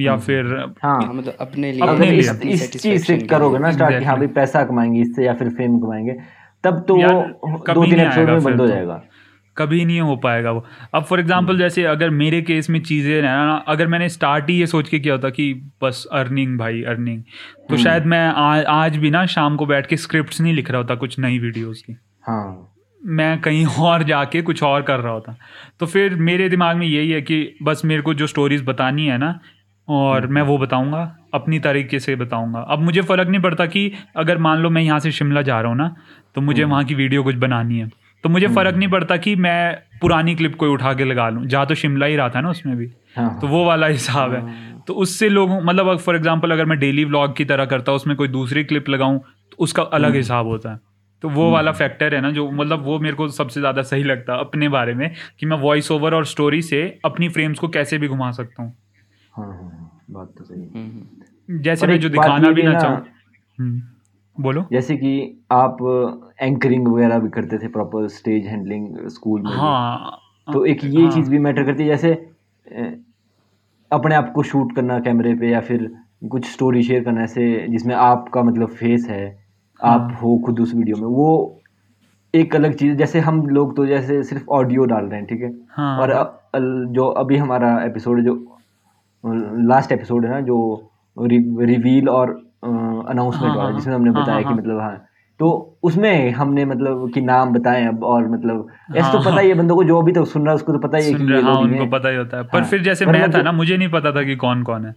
[0.00, 4.16] या फिर हाँ मतलब अपने लिए अपने लिए। इस, चीज़ से करोगे ना स्टार्ट हाँ.
[4.16, 6.16] भाई पैसा कमाएँगे इससे या फिर फेम कमाएँगे
[6.64, 7.22] तब तो वो
[7.74, 9.02] दो तीन नहीं एपिसोड में बंद हो तो। जाएगा।
[9.58, 13.22] कभी नहीं हो पाएगा वो। अब फॉर एग्जांपल जैसे अगर मेरे केस में चीज़ें है
[13.22, 17.22] ना अगर मैंने स्टार्ट ही ये सोच के किया होता कि बस अर्निंग भाई अर्निंग
[17.70, 20.80] तो शायद मैं आ, आज भी ना शाम को बैठ के स्क्रिप्ट नहीं लिख रहा
[20.80, 25.36] होता कुछ नई वीडियोज़ की। हाँ। मैं कहीं और जाके कुछ और कर रहा होता।
[25.80, 29.18] तो फिर मेरे दिमाग में यही है कि बस मेरे को जो स्टोरीज बतानी है
[29.18, 29.38] ना
[29.88, 31.02] और मैं वो बताऊँगा
[31.34, 34.98] अपनी तरीके से बताऊँगा। अब मुझे फ़र्क नहीं पड़ता कि अगर मान लो मैं यहाँ
[34.98, 35.94] से शिमला जा रहा हूँ ना
[36.34, 37.90] तो मुझे वहाँ की वीडियो कुछ बनानी है।
[38.22, 41.66] तो मुझे फ़र्क नहीं पड़ता कि मैं पुरानी क्लिप कोई उठा के लगा लूँ। जहाँ
[41.66, 44.42] तो शिमला ही रहा था ना उसमें भी। हाँ। तो वो वाला हिसाब है।
[44.86, 48.16] तो उससे लोगों मतलब फॉर एग्ज़ाम्पल अगर मैं डेली व्लॉग की तरह करता हूँ उसमें
[48.16, 50.80] कोई दूसरी क्लिप लगाऊँ तो उसका अलग हिसाब होता है।
[51.22, 54.32] तो वो वाला फैक्टर है ना जो मतलब वो मेरे को सबसे ज़्यादा सही लगता
[54.32, 57.98] है अपने बारे में कि मैं वॉइस ओवर और स्टोरी से अपनी फ्रेम्स को कैसे
[57.98, 58.76] भी घुमा सकता हूँ।
[59.36, 62.96] हाँ हाँ हाँ, बात तो सही हम्म, जैसे मैं जो दिखाना भी ना ना- चाहूँ।
[63.58, 63.82] हम्म,
[64.40, 65.12] बोलो। जैसे कि
[65.52, 65.76] आप
[66.42, 71.10] एंकरिंग वगैरह भी करते थे प्रॉपर स्टेज हैंडलिंग स्कूल में हाँ। तो एक ये हाँ।
[71.10, 72.12] चीज़ भी मैटर करती है जैसे
[73.90, 75.90] अपने आप को शूट करना कैमरे पे या फिर
[76.28, 79.26] कुछ स्टोरी शेयर करना ऐसे जिसमें आपका मतलब फेस है
[79.80, 81.60] आप हाँ। हो खुद उस वीडियो में वो
[82.34, 85.52] एक अलग चीज़ जैसे हम लोग तो जैसे सिर्फ़ ऑडियो डाल रहे हैं ठीक है?
[85.70, 88.34] हाँ। और जो अभी हमारा एपिसोड जो
[89.68, 92.40] लास्ट एपिसोड है ना जो रिवील और
[93.08, 95.04] अनाउंसमेंट हाँ, वाला हाँ, जिसमें हमने हाँ, बताया हाँ, कि। मतलब हाँ।
[95.40, 99.54] तो उसमें हमने मतलब कि नाम बताए अब और मतलब ऐसे तो पता ही। है
[99.54, 101.40] बंदों को जो अभी तक सुन रहा है उसको तो पता ही है कि ये
[101.42, 103.76] हाँ लोग उनको। पता ही होता है। पर फिर जैसे मैं था मतलब- ना मुझे
[103.76, 104.94] नहीं पता था कि कौन कौन है।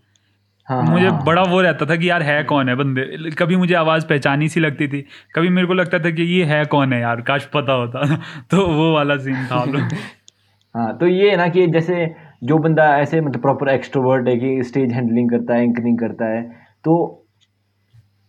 [0.68, 3.32] हाँ मुझे हाँ, बड़ा वो रहता था कि यार है कौन है बंदे?
[3.32, 6.66] कभी मुझे आवाज़ पहचानी सी लगती थी। कभी मेरे को लगता था कि ये है
[6.66, 8.02] कौन है यार काश पता होता।
[8.52, 9.66] तो वो वाला सीन था
[10.76, 14.64] हाँ तो ये है ना कि जैसे जो बंदा ऐसे मतलब प्रॉपर एक्सट्रोवर्ट है कि
[14.64, 16.42] स्टेज हैंडलिंग करता है एंकरिंग करता है
[16.84, 17.21] तो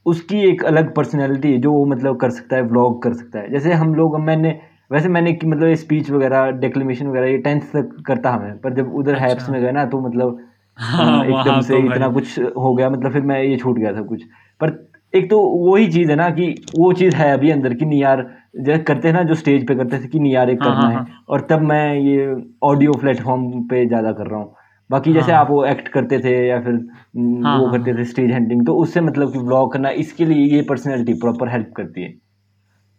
[0.06, 3.50] उसकी एक अलग पर्सनैलिटी है जो वो मतलब कर सकता है व्लॉग कर सकता है।
[3.50, 4.60] जैसे हम लोग मैंने
[4.92, 8.94] वैसे मैंने कि मतलब स्पीच वगैरह डेक्लेमेशन वगैरह ये टेंथ तक करता हमें पर जब
[8.94, 10.40] उधर अच्छा। हैप्स में गए ना तो मतलब
[10.78, 13.92] हाँ, हाँ, एकदम से तो इतना कुछ हो गया मतलब फिर मैं ये छूट गया
[13.92, 14.22] सब कुछ।
[14.60, 18.00] पर एक तो वही चीज़ है ना कि वो चीज़ है अभी अंदर की नहीं
[18.00, 18.26] यार
[18.60, 20.86] जैसे करते हैं ना जो स्टेज पे करते थे कि नहीं यार एक हाँ, करना
[20.88, 24.54] हाँ, है। और तब मैं ये ऑडियो प्लेटफॉर्म पे ज़्यादा कर रहा हूँ।
[24.92, 28.04] बाकी जैसे हाँ। आप वो एक्ट करते थे या फिर हाँ, वो हाँ, करते थे
[28.04, 32.02] स्टेज हैंडलिंग तो उससे मतलब कि व्लॉग करना इसके लिए ये पर्सनैलिटी प्रॉपर हेल्प करती
[32.02, 32.14] है?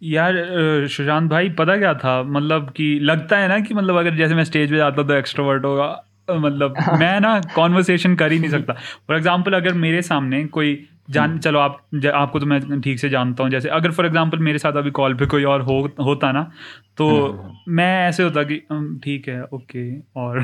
[0.01, 0.33] यार
[0.87, 2.23] सुशांत भाई पता क्या था?
[2.23, 5.65] मतलब कि लगता है ना कि मतलब अगर जैसे मैं स्टेज पे जाता तो एक्सट्रोवर्ट
[5.65, 8.73] होगा। मतलब मैं ना कॉन्वर्सेशन कर ही नहीं सकता।
[9.07, 11.79] फॉर एग्जांपल अगर मेरे सामने कोई जान चलो आप
[12.13, 15.13] आपको तो मैं ठीक से जानता हूँ। जैसे अगर फॉर एग्जांपल मेरे साथ अभी कॉल
[15.13, 16.43] पे कोई और हो होता ना
[16.97, 17.07] तो
[17.69, 18.55] मैं ऐसे होता कि
[19.03, 20.39] ठीक है ओके और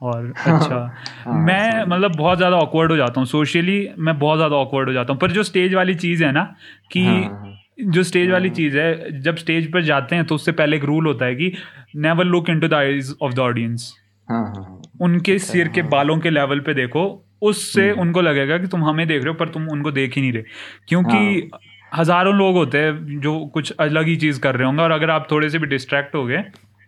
[0.00, 0.76] और अच्छा।
[1.24, 4.92] हाँ, मैं मतलब बहुत ज़्यादा ऑकवर्ड हो जाता हूँ। सोशली मैं बहुत ज़्यादा ऑकवर्ड हो
[4.94, 6.44] जाता हूँ। पर जो स्टेज वाली चीज़ है ना
[6.92, 7.52] कि हाँ, हाँ,
[7.82, 11.06] जो स्टेज वाली चीज़ है जब स्टेज पर जाते हैं तो उससे पहले एक रूल
[11.06, 11.52] होता है कि
[11.96, 13.92] never look into the eyes of the audience
[14.28, 17.04] हाँ हाँ हाँ। उनके सिर के बालों के लेवल पे देखो
[17.42, 20.22] उससे हम्म। उनको लगेगा कि तुम हमें देख रहे हो पर तुम उनको देख ही
[20.22, 20.42] नहीं रहे।
[20.88, 21.50] क्योंकि
[21.92, 25.26] हज़ारों लोग होते हैं जो कुछ अलग ही चीज़ कर रहे होंगे और अगर आप
[25.30, 26.42] थोड़े से भी डिस्ट्रैक्ट हो गए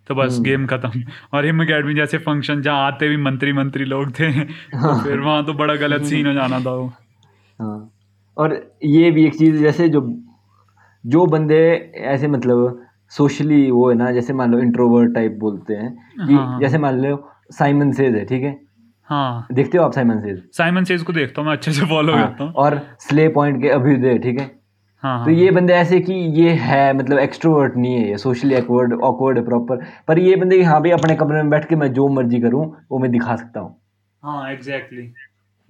[0.07, 1.03] तो बस हम्म। गेम खत्म।
[1.35, 5.45] और हिम अकेडमी जैसे फ़ंक्शन जहाँ आते भी मंत्री मंत्री लोग थे तो फिर वहाँ
[5.45, 6.87] तो बड़ा गलत सीन हो जाना था वो।
[7.59, 7.91] हाँ।
[8.37, 10.01] और ये भी एक चीज़ जैसे जो
[11.05, 11.59] जो बंदे
[12.07, 15.91] ऐसे मतलब सोशली वो है ना जैसे मान लो इंट्रोवर्ट टाइप बोलते हैं
[16.27, 17.17] कि हाँ, हाँ, जैसे मान लो
[17.53, 18.59] साइमन सेज है ठीक है?
[19.11, 22.13] हाँ। देखते हो आप साइमन सेज साइमन सेज को देखता हूँ मैं अच्छे से फॉलो
[22.13, 24.51] हाँ, करता हाँ, हूँ और स्ले पॉइंट के अभ्युदय ठीक है?
[25.07, 28.93] हाँ तो ये बंदे ऐसे कि ये है मतलब एक्सट्रोवर्ट नहीं है ये सोशली एक्वर्ड
[29.01, 32.09] ऑकवर्ड है प्रॉपर पर ये बंदे हाँ भाई अपने कमरे में बैठ के मैं जो
[32.09, 33.75] मर्ज़ी करूँ वो मैं दिखा सकता हूँ।
[34.23, 35.13] हाँ एग्जैक्टली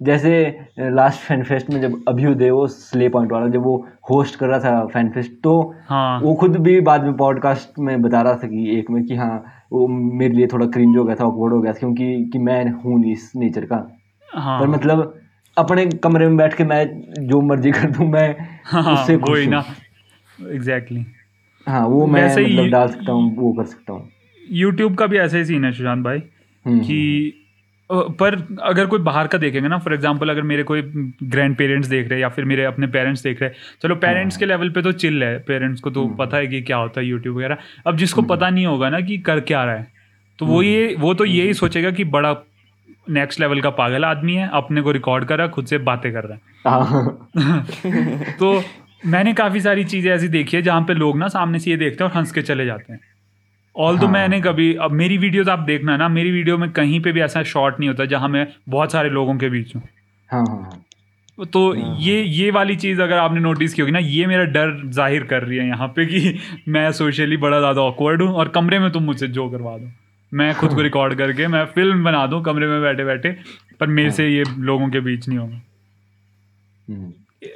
[0.01, 0.31] जैसे
[0.79, 3.77] लास्ट फ़ैन फेस्ट में जब अभ्युदय वो स्ले पॉइंट वाला जब वो
[4.09, 5.53] होस्ट कर रहा था फ़ैन फेस्ट तो
[5.89, 9.15] हाँ। वो खुद भी बाद में पॉडकास्ट में बता रहा था कि एक में कि
[9.15, 12.39] हाँ वो मेरे लिए थोड़ा क्रिंज हो गया था ऑकवर्ड हो गया था क्योंकि कि
[12.39, 13.87] मैं हूँ नहीं इस नेचर का।
[14.29, 15.13] हाँ। पर मतलब
[15.57, 16.83] अपने कमरे में बैठ के मैं
[17.27, 18.27] जो मर्ज़ी कर दूँ मैं
[18.65, 19.63] हाँ उससे खुश वही हूँ। ना।
[20.53, 21.05] एग्जैक्टली
[21.67, 24.09] हाँ वो मैं ही मतलब डाल सकता हूँ वो कर सकता हूँ।
[24.41, 26.21] यूट्यूब का भी ऐसा ही सीन है सुशांत भाई
[26.65, 27.43] हम्म, कि
[27.89, 30.81] पर अगर कोई बाहर का देखेंगे ना फॉर एग्जांपल अगर मेरे कोई
[31.23, 34.37] ग्रैंड पेरेंट्स देख रहे हैं या फिर मेरे अपने पेरेंट्स देख रहे हैं चलो पेरेंट्स
[34.37, 37.07] के लेवल पे तो चिल है पेरेंट्स को तो पता है कि क्या होता है
[37.07, 39.87] यूट्यूब वगैरह। अब जिसको पता नहीं होगा ना कि कर क्या रहा है
[40.39, 42.33] तो वो ये वो तो यही सोचेगा कि बड़ा
[43.09, 46.11] नेक्स्ट लेवल का पागल आदमी है अपने को रिकॉर्ड कर रहा है खुद से बातें
[46.13, 47.65] कर रहा है। हाँ।
[48.39, 48.61] तो
[49.05, 52.03] मैंने काफ़ी सारी चीज़ें ऐसी देखी है जहाँ पे लोग ना सामने से ये देखते
[52.03, 52.99] हैं और हंस के चले जाते हैं।
[53.75, 56.99] ऑल तो हाँ। मैंने कभी अब मेरी वीडियोस आप देखना ना मेरी वीडियो में कहीं
[57.01, 59.83] पे भी ऐसा शॉट नहीं होता जहाँ मैं बहुत सारे लोगों के बीच हूँ।
[60.29, 60.83] हाँ हाँ हाँ।
[61.45, 61.61] तो
[61.99, 65.43] ये ये वाली चीज़ अगर आपने नोटिस की होगी ना ये मेरा डर ज़ाहिर कर
[65.43, 69.03] रही है यहाँ पे कि मैं सोशली बड़ा ज़्यादा ऑकवर्ड हूँ और कमरे में तुम
[69.03, 69.91] मुझसे जो करवा दो।
[70.31, 73.29] मैं खुद को रिकॉर्ड करके मैं फ़िल्म बना दूँ कमरे में बैठे बैठे
[73.79, 75.61] पर मेरे से ये लोगों के बीच नहीं होगा।
[76.87, 77.11] हम्म,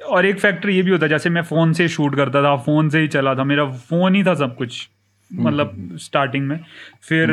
[0.08, 2.90] और एक फैक्टर ये भी होता है जैसे मैं फ़ोन से शूट करता था फ़ोन
[2.90, 4.88] से ही चला था मेरा फ़ोन ही था सब कुछ
[5.32, 6.58] मतलब स्टार्टिंग में।
[7.04, 7.30] फिर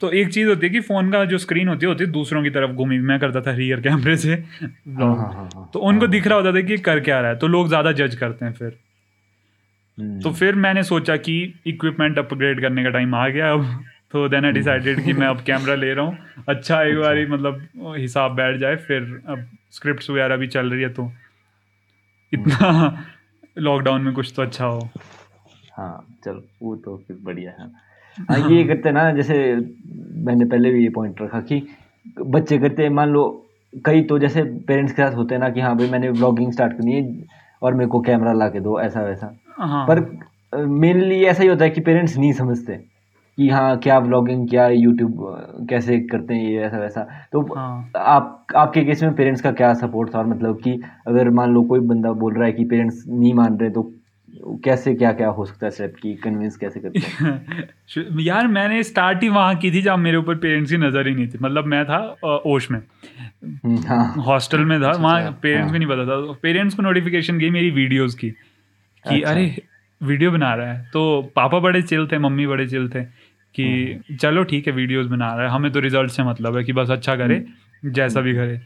[0.00, 2.42] तो एक चीज़ होती है कि फ़ोन का जो स्क्रीन होती है होती है दूसरों
[2.42, 6.06] की तरफ़ घूमी। मैं करता था रियर कैमरे से हाँ। हाँ हाँ हाँ। तो उनको
[6.06, 8.52] दिख रहा होता था कि कर क्या रहा है तो लोग ज़्यादा जज करते हैं
[8.52, 8.76] फिर।
[9.98, 14.28] हम्म, तो फिर मैंने सोचा कि इक्विपमेंट अपग्रेड करने का टाइम आ गया अब। तो
[14.28, 17.60] देन आई डिसाइडेड कि मैं अब कैमरा ले रहा हूँ। अच्छा एक बारी मतलब
[17.98, 21.10] हिसाब बैठ जाए फिर अब स्क्रिप्ट्स वगैरह भी चल रही है तो।
[22.32, 23.04] इतना
[23.58, 24.88] लॉकडाउन में कुछ तो अच्छा हो।
[25.76, 27.70] हाँ चलो वो तो फिर बढ़िया है।
[28.30, 29.34] हाँ ये करते ना जैसे
[30.26, 31.62] मैंने पहले भी ये पॉइंट रखा कि
[32.20, 33.22] बच्चे करते हैं मान लो
[33.84, 36.72] कई तो जैसे पेरेंट्स के साथ होते हैं ना कि हाँ भाई मैंने ब्लॉगिंग स्टार्ट
[36.72, 37.24] करनी है
[37.62, 40.00] और मेरे को कैमरा ला के दो ऐसा वैसा हाँ। पर
[40.66, 42.91] मेनली ऐसा ही होता है कि पेरेंट्स नहीं समझते।
[43.38, 48.46] कि हाँ क्या ब्लॉगिंग क्या यूट्यूब कैसे करते हैं ये ऐसा वैसा। तो हाँ। आप
[48.56, 50.18] आपके केस में पेरेंट्स का क्या सपोर्ट था?
[50.18, 53.58] और मतलब कि अगर मान लो कोई बंदा बोल रहा है कि पेरेंट्स नहीं मान
[53.58, 53.92] रहे तो
[54.64, 58.20] कैसे क्या क्या हो सकता है स्टेप की कन्विंस कैसे करते हैं?
[58.20, 61.28] यार मैंने स्टार्ट ही वहाँ की थी जब मेरे ऊपर पेरेंट्स की नज़र ही नहीं
[61.28, 61.98] थी। मतलब मैं था
[62.46, 62.78] ओश में।
[63.44, 66.82] हम्म, हाँ। हॉस्टल में था वहाँ अच्छा, पेरेंट्स को हाँ। नहीं पता था। पेरेंट्स को
[66.82, 69.62] नोटिफिकेशन गई मेरी वीडियोस की कि अच्छा। अरे
[70.02, 73.21] वीडियो बना रहा है। तो पापा बड़े चिल थे मम्मी बड़े चिल थे।
[73.54, 76.64] कि हम्म। चलो ठीक है वीडियोस बना रहा है। हमें तो रिज़ल्ट से मतलब है
[76.64, 78.60] कि बस अच्छा करे हम्म। जैसा भी करे।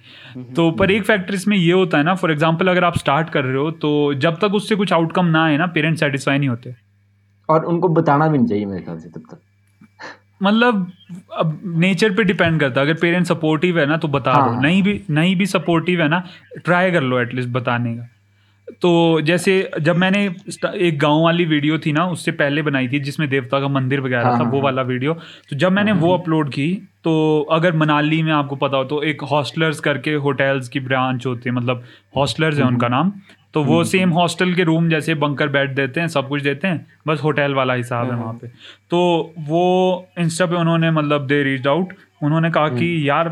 [0.55, 3.45] तो पर एक फैक्टर इसमें ये होता है ना फॉर एग्ज़ाम्पल अगर आप स्टार्ट कर
[3.45, 6.75] रहे हो तो जब तक उससे कुछ आउटकम ना आए ना पेरेंट्स सेटिस्फाई नहीं होते।
[7.49, 9.41] और उनको बताना भी नहीं चाहिए मेरे ख्याल से तब तक।
[10.43, 10.91] मतलब
[11.33, 14.61] अब नेचर पे डिपेंड करता है। अगर पेरेंट्स सपोर्टिव है ना तो बता हाँ, दो।
[14.61, 16.23] नहीं भी नहीं भी सपोर्टिव है ना
[16.65, 18.09] ट्राई कर लो एटलीस्ट बताने का।
[18.83, 20.25] तो जैसे जब मैंने
[20.79, 24.23] एक गाँव वाली वीडियो थी ना उससे पहले बनाई थी जिसमें देवता का मंदिर वगैरह
[24.23, 25.15] हाँ, था हाँ, वो हाँ। वाला वीडियो
[25.51, 26.69] तो जब मैंने वो अपलोड की
[27.05, 31.49] तो अगर मनाली में आपको पता हो तो एक हॉस्टलर्स करके होटल्स की ब्रांच होती
[31.51, 31.85] है मतलब
[32.17, 33.13] हॉस्टलर्स है हम्म, उनका नाम
[33.55, 36.87] तो वो सेम हॉस्टल के रूम जैसे बंकर बेड देते हैं सब कुछ देते हैं
[37.07, 38.49] बस होटल वाला हिसाब है वहाँ पे।
[38.91, 43.29] तो वो इंस्टा पे उन्होंने मतलब दे रीच आउट उन्होंने कहा कि हम्म। यार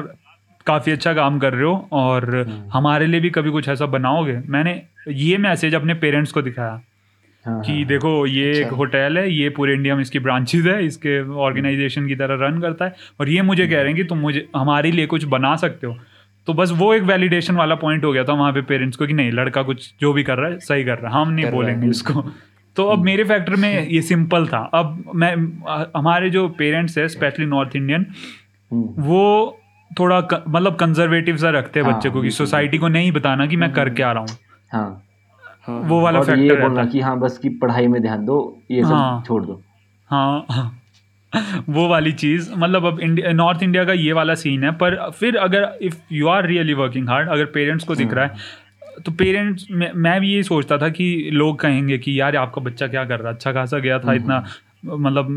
[0.67, 4.39] काफ़ी अच्छा काम कर रहे हो और हमारे लिए भी कभी कुछ ऐसा बनाओगे?
[4.47, 6.81] मैंने ये मैसेज अपने पेरेंट्स को दिखाया
[7.45, 11.19] हाँ कि देखो ये एक होटल है ये पूरे इंडिया में इसकी ब्रांचेज है इसके
[11.39, 14.47] ऑर्गेनाइजेशन की तरह रन करता है और ये मुझे कह रहे हैं कि तुम मुझे
[14.57, 15.97] हमारे लिए कुछ बना सकते हो।
[16.47, 19.13] तो बस वो एक वैलिडेशन वाला पॉइंट हो गया था वहाँ पे पेरेंट्स को कि
[19.13, 21.51] नहीं लड़का कुछ जो भी कर रहा है सही कर रहा है। हम नहीं है,
[21.53, 22.23] बोलेंगे इसको।
[22.77, 25.35] तो अब मेरे फैक्टर में ये सिंपल था। अब मैं
[25.97, 28.07] हमारे जो पेरेंट्स है स्पेशली नॉर्थ इंडियन
[28.71, 29.61] हम्म, वो
[29.99, 33.57] थोड़ा मतलब कंजर्वेटिव सा रखते हैं हाँ, बच्चे को कि सोसाइटी को नहीं बताना कि
[33.57, 34.39] मैं करके आ रहा हूँ।
[34.73, 35.01] हाँ।
[35.67, 38.25] हाँ। वो वाला और ये फैक्टर रहता बोलना कि हाँ बस की पढ़ाई में ध्यान
[38.25, 38.39] दो
[38.71, 39.63] ये सब हाँ। छोड़ दो।
[40.11, 40.81] हाँ।
[41.69, 45.37] वो वाली चीज़ मतलब अब इंडिया नॉर्थ इंडिया का ये वाला सीन है पर फिर
[45.37, 48.37] अगर if you are really working hard अगर पेरेंट्स को दिख रहा है
[49.07, 52.87] तो पेरेंट्स मैं मैं भी यही सोचता था कि लोग कहेंगे कि यार आपका बच्चा
[52.87, 53.35] क्या कर रहा है?
[53.35, 54.45] अच्छा खासा गया था इतना
[54.85, 55.29] मतलब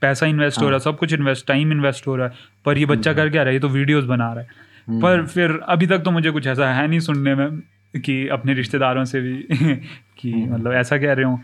[0.00, 2.78] पैसा इन्वेस्ट हाँ। हो रहा है सब कुछ इन्वेस्ट टाइम इन्वेस्ट हो रहा है पर
[2.78, 5.86] ये बच्चा कर क्या रहा है ये तो वीडियोस बना रहा है। पर फिर अभी
[5.86, 7.58] तक तो मुझे कुछ ऐसा है नहीं सुनने में
[7.94, 9.36] कि अपने रिश्तेदारों से भी
[10.18, 11.38] कि मतलब ऐसा कह रहे हो।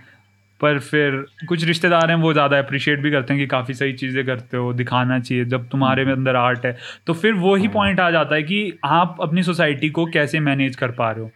[0.60, 4.24] पर फिर कुछ रिश्तेदार हैं वो ज़्यादा अप्रिशिएट भी करते हैं कि काफ़ी सही चीज़ें
[4.26, 8.00] करते हो दिखाना चाहिए जब तुम्हारे में अंदर आर्ट है। तो फिर वो ही पॉइंट
[8.00, 11.30] आ जाता है कि आप अपनी सोसाइटी को कैसे मैनेज कर पा रहे हो।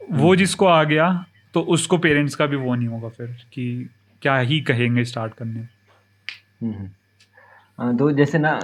[0.00, 3.88] वो जिसको आ गया तो उसको पेरेंट्स का भी वो नहीं होगा फिर कि
[4.22, 5.60] क्या ही कहेंगे स्टार्ट करने।
[6.62, 6.88] हम्म।
[7.78, 8.58] हाँ, तो जैसे ना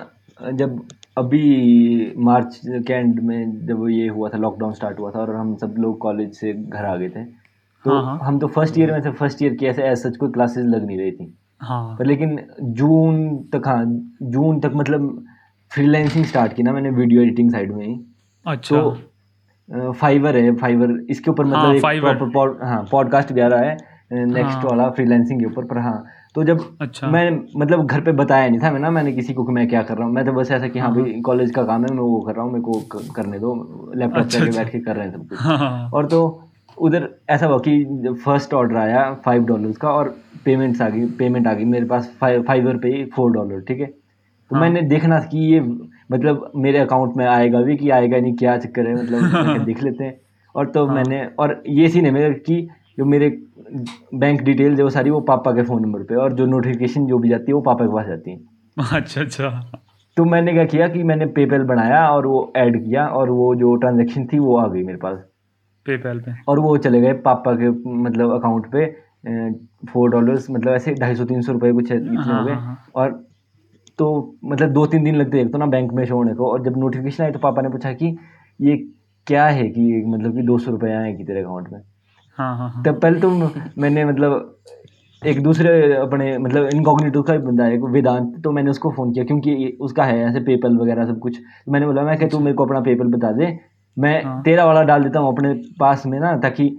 [0.52, 0.86] जब
[1.18, 5.54] अभी मार्च के एंड में जब ये हुआ था लॉकडाउन स्टार्ट हुआ था और हम
[5.56, 8.92] सब लोग कॉलेज से घर आ गए थे तो हाँ, हाँ। हम तो फ़र्स्ट ईयर
[8.92, 11.96] में थे फ़र्स्ट ईयर की ऐसे एज सच कोई क्लासेस लग नहीं रही थी हाँ
[11.98, 13.84] पर लेकिन जून तक हाँ
[14.22, 15.26] जून तक मतलब
[15.70, 18.00] फ्रीलैंसिंग स्टार्ट की ना मैंने वीडियो एडिटिंग साइड में ही
[18.46, 23.68] अच्छा तो फाइवर है फाइवर इसके ऊपर मतलब हाँ, एक। प्रॉपर पॉड हाँ पॉडकास्ट वगैरह
[23.68, 23.76] है
[24.10, 28.12] नेक्स्ट हाँ। वाला फ्रीलांसिंग के ऊपर पर हाँ तो जब अच्छा मैं मतलब घर पे
[28.12, 30.24] बताया नहीं था मैं ना मैंने किसी को कि मैं क्या कर रहा हूँ मैं
[30.24, 32.44] तो बस ऐसा कि हाँ हाँ। भाई कॉलेज का काम है मैं वो कर रहा
[32.44, 32.80] हूँ मेरे को
[33.14, 33.54] करने दो
[33.94, 36.42] लैपटॉप अच्छा, पे अच्छा। बैठ के कर रहे हैं सब कुछ हाँ और तो
[36.78, 41.46] उधर ऐसा हुआ कि फ़र्स्ट ऑर्डर आया फाइव डॉलर का और पेमेंट्स आ गई पेमेंट
[41.46, 45.18] आ गई मेरे पास फाइव फाइवर पे ही फोर डॉलर ठीक है तो। मैंने देखना
[45.20, 45.60] कि ये
[46.12, 50.04] मतलब मेरे अकाउंट में आएगा भी कि आएगा नहीं क्या चक्कर है मतलब देख लेते
[50.04, 50.20] हैं
[50.54, 52.68] और तो। मैंने और ये सीन है मेरे कि
[52.98, 53.30] जो मेरे
[54.14, 57.28] बैंक डिटेल जो सारी वो पापा के फ़ोन नंबर पे और जो नोटिफिकेशन जो भी
[57.28, 58.38] जाती है वो पापा के पास जाती है।
[58.92, 59.48] अच्छा अच्छा।
[60.16, 63.74] तो मैंने क्या किया कि मैंने पेपैल बनाया और वो ऐड किया और वो जो
[63.76, 65.18] ट्रांजेक्शन थी वो आ गई मेरे पास।
[65.86, 67.68] पेपैल पे। और वो चले गए पापा के
[68.02, 68.86] मतलब अकाउंट पे
[69.92, 72.62] फोर डॉलर्स मतलब ऐसे ढाई सौ तीन सौ रुपये कुछ इतने हो हाँ, गए। हाँ,
[72.62, 73.10] हाँ। और
[73.98, 76.64] तो मतलब दो तीन दिन लगते एक तो ना बैंक में शो होने को और
[76.64, 78.16] जब नोटिफिकेशन आई तो पापा ने पूछा कि
[78.60, 78.76] ये
[79.26, 81.80] क्या है कि मतलब कि दो सौ रुपये आए कि तेरे अकाउंट में?
[82.38, 83.30] हाँ हाँ हाँ तब पहले तो
[83.78, 84.56] मैंने मतलब
[85.26, 89.24] एक दूसरे अपने मतलब इनकॉग्निटो का बंदा है एक वेदांत तो मैंने उसको फ़ोन किया
[89.24, 92.54] क्योंकि उसका है ऐसे पेपल वगैरह सब कुछ तो मैंने बोला मैं कि तू मेरे
[92.54, 93.58] को अपना पेपल बता दे
[93.98, 96.78] मैं हाँ। तेरा वाला डाल देता हूँ अपने पास में ना ताकि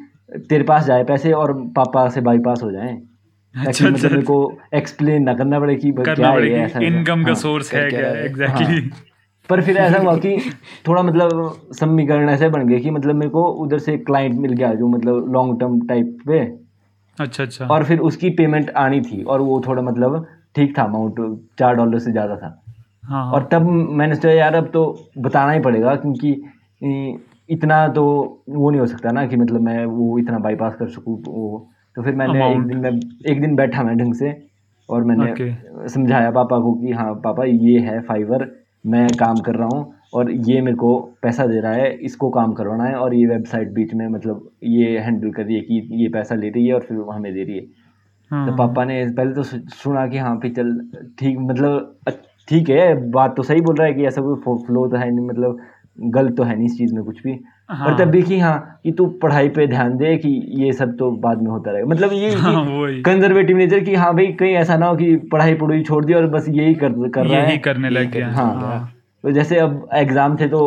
[0.50, 2.98] तेरे पास जाए पैसे और पापा से बाईपास हो जाए
[3.56, 7.36] अच्छा, मतलब अच्छा। मेरे को एक्सप्लेन ना करना पड़े कि क्या है। इनकम का हाँ।
[7.36, 8.26] सोर्स है क्या क्या है?
[8.26, 8.90] एग्जैक्टली
[9.50, 10.36] पर फिर ऐसा हुआ कि
[10.88, 14.74] थोड़ा मतलब समीकरण ऐसे बन गए कि मतलब मेरे को उधर से क्लाइंट मिल गया
[14.74, 16.40] जो मतलब लॉन्ग टर्म टाइप पे।
[17.18, 21.16] अच्छा अच्छा। और फिर उसकी पेमेंट आनी थी और वो थोड़ा मतलब ठीक था अमाउंट
[21.60, 22.62] चार डॉलर से ज़्यादा था।
[23.04, 23.62] हाँ हाँ। और तब
[24.00, 24.84] मैंने सोचा यार अब तो
[25.18, 26.32] बताना ही पड़ेगा क्योंकि
[27.50, 28.04] इतना तो
[28.50, 32.04] वो नहीं हो सकता ना कि मतलब मैं वो इतना बाईपास कर सकूँ वो। तो
[32.04, 34.36] फिर मैंने एक दिन में एक दिन बैठा मैं ढंग से
[34.90, 35.50] और मैंने Okay.
[35.90, 38.44] समझाया पापा को कि हाँ पापा ये है फाइवर
[38.86, 42.54] मैं काम कर रहा हूँ और ये मेरे को पैसा दे रहा है इसको काम
[42.54, 46.10] करवाना है और ये वेबसाइट बीच में मतलब ये हैंडल कर रही है कि ये
[46.10, 47.66] पैसा ले रही है और फिर हमें दे रही है।
[48.32, 50.80] हाँ, तो पापा ने पहले तो सुना कि हाँ फिर चल
[51.20, 51.96] ठीक मतलब
[52.48, 55.26] ठीक है बात तो सही बोल रहा है कि ऐसा कोई फ्लो तो है नहीं
[55.26, 55.60] मतलब
[56.00, 57.32] गलत तो है नहीं इस चीज़ में कुछ भी।
[57.70, 60.96] हाँ। पर तब भी कि हाँ कि तू पढ़ाई पे ध्यान दे कि ये सब
[60.98, 62.64] तो बाद में होता रहेगा। मतलब ये हाँ,
[63.06, 66.28] कंजर्वेटिव नेचर कि हाँ भाई कहीं ऐसा ना हो कि पढ़ाई पढ़ाई छोड़ दी और
[66.28, 68.92] बस यही कर कर रहा है। करने लग गया हाँ।
[69.24, 70.62] तो जैसे अब एग्ज़ाम थे तो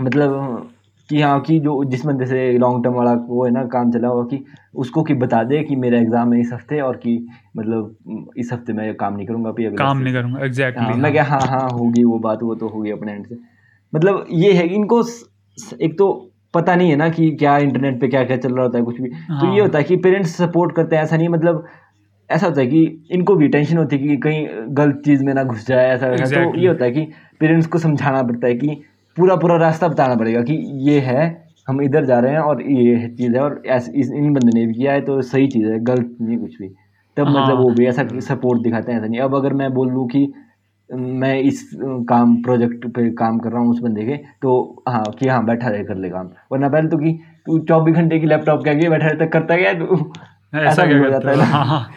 [0.00, 0.70] मतलब
[1.08, 4.08] कि हाँ कि जो जिस बंदे से लॉन्ग टर्म वाला वो है ना काम चला
[4.08, 4.42] हुआ कि
[4.74, 7.18] उसको कि बता दे कि मेरा एग्ज़ाम है इस हफ़्ते और कि
[7.56, 11.40] मतलब इस हफ़्ते मैं काम नहीं करूँगा काम नहीं। करूँगा हाँ एग्जैक्टली मैं क्या हाँ
[11.40, 13.34] हाँ होगी वो बात वो तो होगी अपने एंड से।
[13.92, 15.02] मतलब ये है इनको
[15.80, 16.12] एक तो
[16.54, 19.00] पता नहीं है ना कि क्या इंटरनेट पे क्या क्या चल रहा होता है कुछ
[19.00, 21.66] भी हाँ। तो हाँ। ये होता है कि पेरेंट्स सपोर्ट करते हैं ऐसा नहीं मतलब
[22.30, 24.46] ऐसा होता है कि इनको भी टेंशन होती है कि कहीं
[24.76, 27.06] गलत चीज़ में ना घुस जाए ऐसा वैसा तो ये होता है कि
[27.40, 28.76] पेरेंट्स को समझाना पड़ता है कि
[29.16, 30.54] पूरा पूरा रास्ता बताना पड़ेगा कि
[30.90, 31.20] ये है
[31.68, 34.74] हम इधर जा रहे हैं और ये चीज़ है और इस इन बंदे ने भी
[34.74, 36.68] किया है तो सही चीज़ है गलत नहीं कुछ भी
[37.16, 39.90] तब मतलब हाँ। वो भी ऐसा सपोर्ट दिखाते हैं ऐसा नहीं अब अगर मैं बोल
[39.90, 40.26] लूँ कि
[40.90, 41.70] मैं इस
[42.08, 45.68] काम प्रोजेक्ट पे काम कर रहा हूँ उस बंदे के तो हाँ कि हाँ बैठा
[45.68, 47.12] रहे कर ले काम। वरना पहले तो कि
[47.46, 50.12] तू चौबीस घंटे की लैपटॉप के आगे बैठा रहता करता गया तू?
[50.54, 51.52] ऐसा क्या हो करता जाता है है?
[51.52, 51.90] हाँ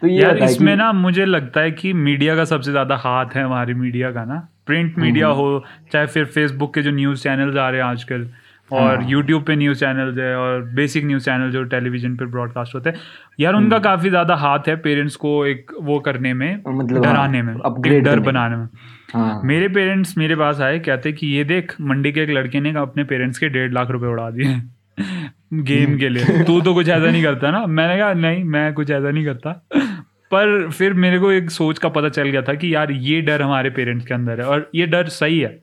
[0.00, 3.44] तो ये यार इसमें ना मुझे लगता है कि मीडिया का सबसे ज़्यादा हाथ है
[3.44, 7.56] हमारी मीडिया का ना। प्रिंट मीडिया हम्म। हो चाहे फिर फेसबुक के जो न्यूज़ चैनल्स
[7.56, 8.28] आ रहे हैं आजकल
[8.72, 12.74] और हाँ। यूट्यूब पे न्यूज़ चैनल है और बेसिक न्यूज़ चैनल जो टेलीविज़न पे ब्रॉडकास्ट
[12.74, 12.96] होते हैं।
[13.40, 17.14] यार हम्म। उनका काफ़ी ज़्यादा हाथ है पेरेंट्स को एक वो करने में मतलब हाँ,
[17.14, 18.68] डराने में एक upgrade डर बनाने में।
[19.14, 22.72] हाँ। मेरे पेरेंट्स मेरे पास आए कहते कि ये देख मंडी के एक लड़के ने
[22.76, 24.62] अपने पेरेंट्स के डेढ़ लाख रुपए उड़ा दिए
[25.54, 28.90] गेम के लिए। तू तो कुछ ऐसा नहीं करता ना। मैंने कहा नहीं मैं कुछ
[28.90, 29.68] ऐसा नहीं करता।
[30.30, 33.42] पर फिर मेरे को एक सोच का पता चल गया था कि यार ये डर
[33.42, 35.58] हमारे पेरेंट्स के अंदर है और ये डर सही है।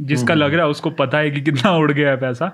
[0.00, 2.46] जिसका लग रहा है उसको पता है कि कितना उड़ गया है पैसा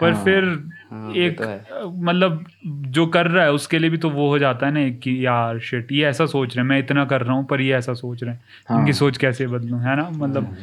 [0.00, 0.44] पर हाँ, फिर
[0.90, 4.66] हाँ, एक तो मतलब जो कर रहा है उसके लिए भी तो वो हो जाता
[4.66, 7.44] है ना कि यार शिट ये ऐसा सोच रहे हैं मैं इतना कर रहा हूँ
[7.46, 10.08] पर ये ऐसा सोच रहे हैं हाँ। इनकी सोच कैसे बदलूं है ना?
[10.12, 10.56] मतलब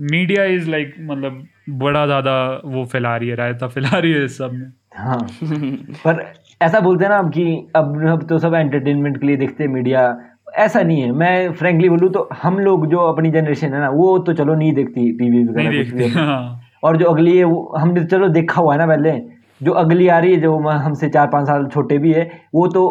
[0.00, 4.38] मीडिया इज़ लाइक मतलब बड़ा ज़्यादा वो फैला रही है रायता फैला रही है इस
[4.38, 5.18] सब में। हाँ।
[6.04, 9.70] पर ऐसा बोलते हैं ना कि अब अब तो सब एंटरटेनमेंट के लिए देखते हैं
[9.70, 13.88] मीडिया ऐसा नहीं है। मैं फ्रेंकली बोलूँ तो हम लोग जो अपनी जनरेशन है ना
[13.90, 17.72] वो तो चलो नहीं देखती टीवी वगैरह कुछ भी। हाँ। और जो अगली है वो
[17.78, 19.12] हमने तो चलो देखा हुआ है ना पहले।
[19.60, 22.82] जो अगली आ रही है जो हमसे चार पाँच साल छोटे भी है वो तो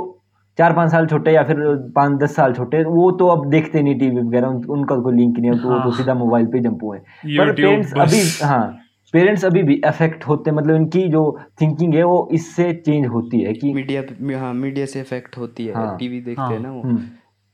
[0.60, 1.58] चार पाँच साल छोटे या फिर
[1.96, 5.40] पाँच दस साल छोटे वो तो अब देखते नहीं टीवी वगैरह। उन, उनका कोई लिंक
[5.40, 6.98] नहीं है तो वो तो हाँ। सीधा मोबाइल पे जंप हुए
[7.38, 8.80] पर पेरेंट्स अभी हाँ
[9.14, 11.24] पेरेंट्स अभी भी अफेक्ट होते हैं। मतलब इनकी जो
[11.62, 15.74] थिंकिंग है वो इससे चेंज होती है कि मीडिया हाँ मीडिया से अफेक्ट होती है।
[15.74, 16.98] हाँ, टीवी देखते हाँ, हैं ना वो। हम्म,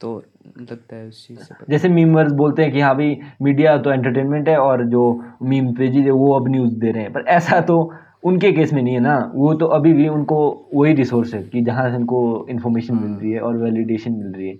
[0.02, 0.24] तो
[0.62, 4.50] लगता है उस चीज़ से जैसे मीमर्स बोलते हैं कि हाँ भाई मीडिया तो एंटरटेनमेंट
[4.50, 7.94] है और जो मीम पेजेज है वो अब न्यूज़ दे रहे हैं। पर ऐसा तो
[8.24, 11.62] उनके केस में नहीं है ना। वो तो अभी भी उनको वही रिसोर्स है कि
[11.62, 14.56] जहाँ से उनको इन्फॉर्मेशन मिल रही है और वैलिडेशन मिल रही है।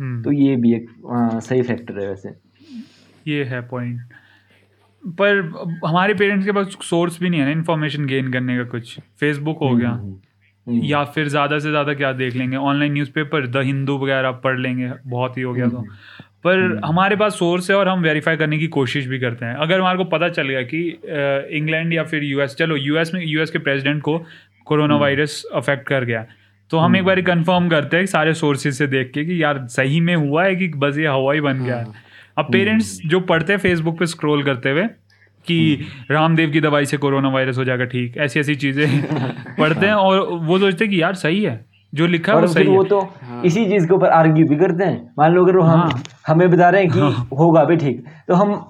[0.00, 2.28] हम्म, तो ये भी एक हाँ, सही फैक्टर है वैसे।
[3.28, 4.00] ये है पॉइंट
[5.06, 5.52] पर
[5.86, 9.58] हमारे पेरेंट्स के पास सोर्स भी नहीं है ना इन्फॉर्मेशन गेन करने का कुछ। फेसबुक
[9.58, 10.16] हो गया। हम्म,
[10.66, 12.56] या फिर ज़्यादा से ज़्यादा क्या देख लेंगे?
[12.56, 15.84] ऑनलाइन न्यूज़पेपर द हिंदू वगैरह पढ़ लेंगे बहुत ही हो गया तो।
[16.44, 19.80] पर हमारे पास सोर्स है और हम वेरीफाई करने की कोशिश भी करते हैं। अगर
[19.80, 20.82] हमारे को पता चल गया कि
[21.56, 24.18] इंग्लैंड या फिर यूएस चलो यूएस में यूएस के प्रेसिडेंट को
[24.66, 26.24] कोरोना वायरस अफेक्ट कर गया।
[26.70, 30.00] तो हम एक बार कंफर्म करते हैं सारे सोर्सेज से देख के कि यार सही
[30.00, 31.84] में हुआ है कि बस ये हवा ही बन गया
[32.38, 34.84] अब पेरेंट्स जो पढ़ते हैं फेसबुक पे स्क्रॉल करते हुए
[35.46, 39.02] कि रामदेव की दवाई से कोरोना वायरस हो जाएगा ठीक। ऐसी ऐसी चीज़ें
[39.58, 42.52] पढ़ते हैं और वो सोचते हैं कि यार सही है जो लिखा है और वो
[42.52, 43.12] सही वो है। तो
[43.44, 46.50] इसी चीज़ के ऊपर आर्ग्यू भी करते हैं। मान लो अगर वो हम हाँ। हमें
[46.50, 48.68] बता रहे हैं कि होगा भी ठीक तो हम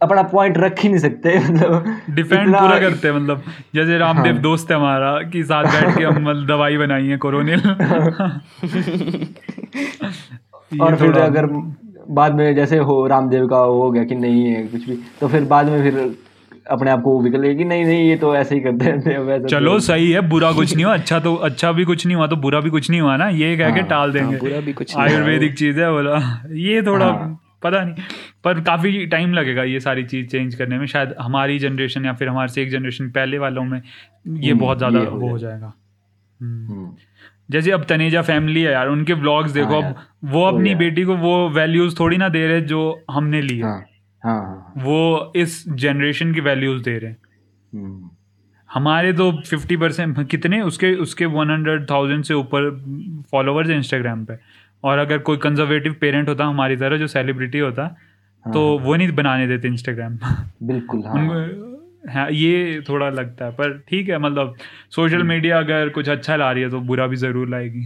[0.00, 3.42] अपना पॉइंट रख ही नहीं सकते मतलब डिफेंड पूरा करते हैं मतलब।
[3.74, 7.60] जैसे रामदेव हाँ। दोस्त है हमारा कि साथ बैठ के हम दवाई बनाई है कोरोनिल।
[10.82, 11.46] और फिर अगर
[12.08, 15.44] बाद में जैसे हो रामदेव का हो गया कि नहीं है कुछ भी तो फिर
[15.46, 15.98] बाद में फिर
[16.70, 18.84] अपने आप को वो भी कर लेगा कि नहीं नहीं ये तो ऐसे ही करते
[18.86, 22.16] हैं चलो तो- सही है बुरा कुछ नहीं हुआ अच्छा तो अच्छा भी कुछ नहीं
[22.16, 24.60] हुआ तो बुरा भी कुछ नहीं हुआ ना ये कह के हाँ, टाल देंगे। बुरा
[24.60, 26.16] भी कुछ आयुर्वेदिक चीज़ है बोला।
[26.60, 28.04] ये थोड़ा हाँ। पता नहीं
[28.44, 32.28] पर काफ़ी टाइम लगेगा ये सारी चीज़ चेंज करने में शायद हमारी जनरेशन या फिर
[32.28, 35.72] हमारे से एक जनरेशन पहले वालों में ये हम्म, बहुत ज़्यादा वो हो जाएगा।
[36.40, 36.90] हम्म। हम्म,
[37.48, 41.16] जैसे अब तनेजा फैमिली है यार उनके व्लॉग्स देखो हाँ अब वो अपनी बेटी को
[41.16, 42.80] वो वैल्यूज़ थोड़ी ना दे रहे जो
[43.10, 43.78] हमने लिए। हाँ
[44.22, 47.16] हाँ हाँ वो इस जनरेशन की वैल्यूज़ दे रहे हैं।
[47.72, 48.10] हम्म,
[48.70, 50.60] हमारे तो फिफ्टी परसेंट कितने?
[50.60, 52.70] उसके उसके वन हंड्रेड थाउज़ेंड से ऊपर
[53.30, 54.34] फॉलोवर्स हैं इंस्टाग्राम पे।
[54.84, 59.12] और अगर कोई कंजर्वेटिव पेरेंट होता हमारी तरह जो सेलिब्रिटी होता हाँ, तो वो नहीं
[59.12, 60.18] बनाने देते इंस्टाग्राम
[60.62, 61.26] बिल्कुल हाँ।
[62.04, 64.54] हाँ ये थोड़ा लगता है पर ठीक है मतलब
[64.90, 67.84] सोशल मीडिया अगर कुछ अच्छा ला रही है तो बुरा भी ज़रूर लाएगी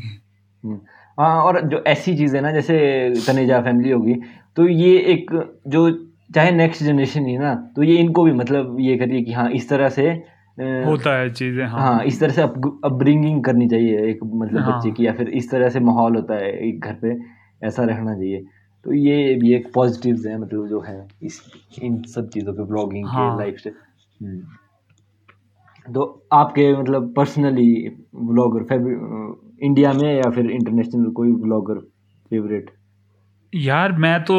[0.64, 0.78] हम्म,
[1.18, 2.76] हाँ और जो ऐसी चीज़ है ना जैसे
[3.26, 4.14] तनेजा फैमिली होगी
[4.56, 5.30] तो ये एक
[5.68, 5.90] जो
[6.34, 9.68] चाहे नेक्स्ट जनरेशन ही ना तो ये इनको भी मतलब ये करिए कि हाँ इस
[9.68, 10.08] तरह से
[10.58, 14.90] होता है चीज़ें हाँ हाँ इस तरह से अपब्रिंगिंग करनी चाहिए एक मतलब हाँ। बच्चे
[14.90, 17.16] की या फिर इस तरह से माहौल होता है एक घर पे
[17.66, 18.44] ऐसा रहना चाहिए
[18.84, 21.40] तो ये भी एक पॉजिटिव है मतलब जो है इस
[21.82, 23.91] इन सब चीज़ों पे ब्लॉगिंग हाँ। के। लाइफ से हम्म।
[25.92, 28.74] तो आपके मतलब पर्सनली ब्लॉगर
[29.62, 31.78] इंडिया में या फिर इंटरनेशनल कोई ब्लॉगर
[32.30, 32.70] फेवरेट
[33.54, 34.34] यार मैं तो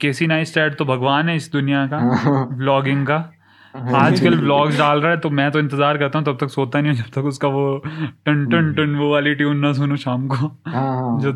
[0.00, 3.30] केसी नाइस्टैट तो भगवान है इस दुनिया का हाँ ब्लॉगिंग का
[3.74, 6.92] आजकल व्लॉग्स डाल रहा है तो मैं तो इंतज़ार करता हूँ तब तक सोता नहीं
[6.92, 7.82] हूँ जब तक उसका वो
[8.26, 11.32] टन टन टन वो वाली ट्यून ना सुनो शाम को। हाँ हाँ। जो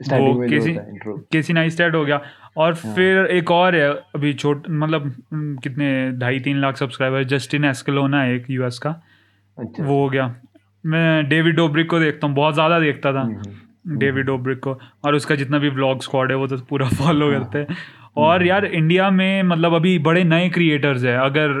[0.00, 0.98] वो केसी है
[1.32, 1.52] केसी
[1.94, 2.20] हो गया।
[2.56, 7.24] और हाँ। फिर एक और है अभी छोट मतलब हम्म, कितने ढाई तीन लाख सब्सक्राइबर
[7.24, 8.90] जस्टिन एस्कलोना है एक यूएस का।
[9.58, 10.34] अच्छा। वो हो गया।
[10.86, 14.78] मैं डेविड डोब्रिक को देखता हूँ बहुत ज़्यादा देखता था। हम्म, हम्म। डेविड डोब्रिक को।
[15.04, 17.76] और उसका जितना भी ब्लॉग स्क्वाड है वो तो पूरा फॉलो हाँ। करते हैं।
[18.16, 21.52] और यार इंडिया में मतलब अभी बड़े नए क्रिएटर्स है। अगर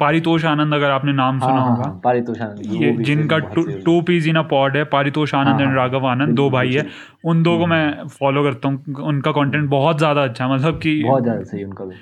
[0.00, 4.00] पारितोष आनंद अगर आपने नाम हाँ सुना हाँ होगा। हाँ पारितोष आनंद ये जिनका two,
[4.02, 6.86] peas in a pod है पारितोष आनंद हाँ, एंड हाँ, राघव आनंद दो भाई है।
[7.24, 11.22] उन दो को मैं फॉलो करता हूँ उनका कंटेंट बहुत ज़्यादा अच्छा मतलब कि बहुत
[11.22, 11.94] ज़्यादा सही उनका भी।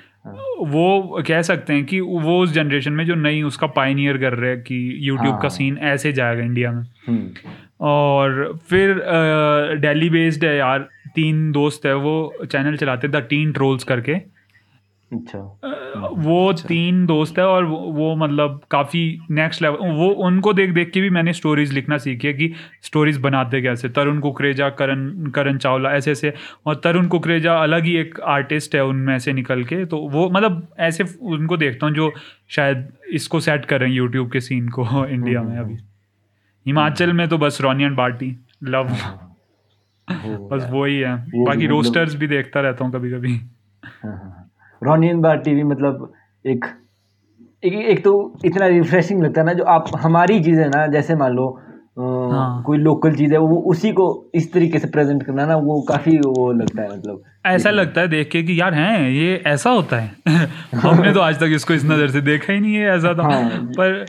[0.69, 4.49] वो कह सकते हैं कि वो उस जनरेशन में जो नई उसका पाइनियर कर रहे
[4.51, 7.29] हैं कि यूट्यूब का हाँ। सीन ऐसे जाएगा इंडिया में। हम्म,
[7.81, 9.01] और फिर
[9.81, 10.87] दिल्ली बेस्ड है यार।
[11.19, 14.13] तीन दोस्त है वो चैनल चलाते द टीन ट्रोल्स करके।
[15.11, 15.39] अच्छा।
[16.17, 20.91] वो तीन दोस्त है और वो, वो मतलब काफ़ी नेक्स्ट लेवल वो उनको देख देख
[20.91, 25.57] के भी मैंने स्टोरीज लिखना सीखी है कि स्टोरीज बनाते कैसे। तरुण कुकरेजा करण करण
[25.57, 26.33] चावला ऐसे ऐसे।
[26.65, 30.67] और तरुण कुकरेजा अलग ही एक आर्टिस्ट है उनमें से निकल के। तो वो मतलब
[30.79, 32.11] ऐसे उनको देखता हूँ जो
[32.49, 35.77] शायद इसको सेट कर रहे हैं यूट्यूब के सीन को इंडिया में अभी।
[36.65, 38.95] हिमाचल में तो बस रोनियन बाटी लव
[40.09, 43.41] बस वही है। भी बाकी मतलब- रोस्टर्स भी देखता रहता हूँ कभी कभी हाँ,
[44.03, 44.49] हाँ, हाँ।
[44.83, 46.11] रोनियन बार टीवी मतलब
[46.45, 46.65] एक
[47.63, 48.11] एक एक तो
[48.45, 51.47] इतना रिफ्रेशिंग लगता है ना जो आप हमारी चीज़ है ना जैसे मान लो
[51.99, 54.05] हाँ। कोई लोकल चीज़ है वो उसी को
[54.35, 58.07] इस तरीके से प्रेजेंट करना ना वो काफ़ी वो लगता है मतलब। ऐसा लगता है
[58.07, 60.11] देख के कि यार हैं ये ऐसा होता है।
[60.75, 63.49] हमने तो आज तक इसको इस नज़र से देखा ही नहीं है ऐसा तो। हाँ।
[63.79, 64.05] पर